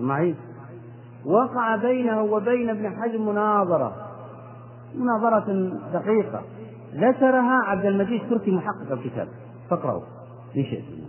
[0.00, 0.34] معي
[1.26, 3.94] وقع بينه وبين ابن حزم مناظرة.
[4.94, 6.42] مناظرة دقيقة.
[6.94, 9.28] ذكرها عبد المجيد تركي محقق الكتاب.
[9.70, 10.02] فاقرأوا
[10.56, 11.02] إن شئتم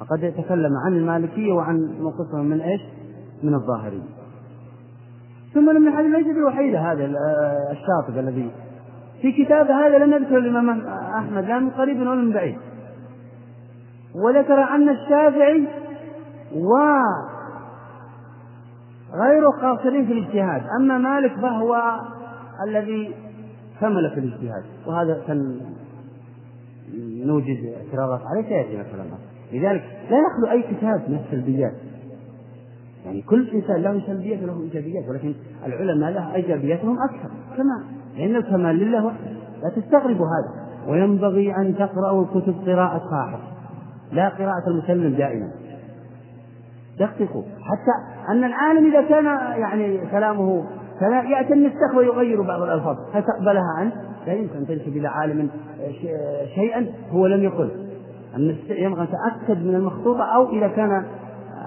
[0.00, 2.80] فقد تكلم عن المالكية وعن موقفهم من إيش؟
[3.42, 4.02] من الظاهرية
[5.54, 7.04] ثم ابن حزم ليست الوحيدة هذا
[7.70, 8.50] الشاطب الذي
[9.22, 10.86] في كتاب هذا لم يذكر الإمام
[11.18, 12.56] أحمد لا من قريب ولا من بعيد.
[14.14, 15.68] وذكر أن الشافعي
[16.54, 16.74] و
[19.14, 20.62] غير قاصرين في الاجتهاد.
[20.80, 22.00] أما مالك فهو
[22.68, 23.14] الذي
[23.80, 25.60] كمل في الاجتهاد وهذا كان
[27.26, 29.04] نوجد اعتراضات عليه سيأتي مثلا
[29.52, 31.74] لذلك لا يخلو أي كتاب من السلبيات.
[33.04, 35.34] يعني كل إنسان له سلبيات وله إيجابيات ولكن
[35.66, 37.30] العلماء له إيجابياتهم أكثر.
[37.56, 37.84] كما
[38.16, 39.30] لأن الكمال لله وحده.
[39.62, 40.62] لا تستغربوا هذا.
[40.88, 43.38] وينبغي أن تقرأوا الكتب قراءة صاحب
[44.12, 45.50] لا قراءة المسلم دائما.
[46.98, 47.92] دققوا حتى
[48.28, 49.24] أن العالم إذا كان
[49.60, 50.64] يعني كلامه
[51.02, 53.92] يأتي النسخ ويغير بعض الألفاظ هل تقبلها عنه؟
[54.26, 55.50] لا يمكن أن تنسب إلى عالم
[56.54, 57.70] شيئا هو لم يقل
[58.70, 61.04] ينبغي أن تأكد من المخطوطة أو إذا كان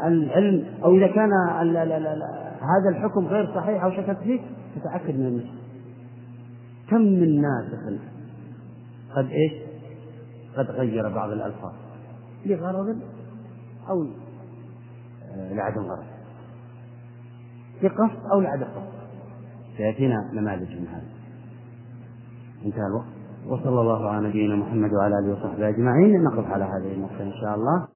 [0.05, 1.29] العلم أو إذا كان
[1.61, 2.23] ال ال ال
[2.61, 4.39] هذا الحكم غير صحيح أو شكك فيه
[4.75, 5.53] تتأكد من النسخ
[6.89, 8.01] كم من ناسخ
[9.15, 9.53] قد إيش؟
[10.57, 11.71] قد غير بعض الألفاظ
[12.45, 12.99] لغرض
[13.89, 14.24] أو آه،
[15.35, 16.05] لعدم غرض
[17.83, 18.95] لقصد أو لعدم قصد
[19.77, 21.07] سيأتينا نماذج من هذا.
[22.65, 23.15] انتهى الوقت.
[23.47, 26.23] وصلى الله على نبينا محمد وعلى آله وصحبه أجمعين.
[26.23, 27.87] نقف على هذه النقطة إن شاء الله.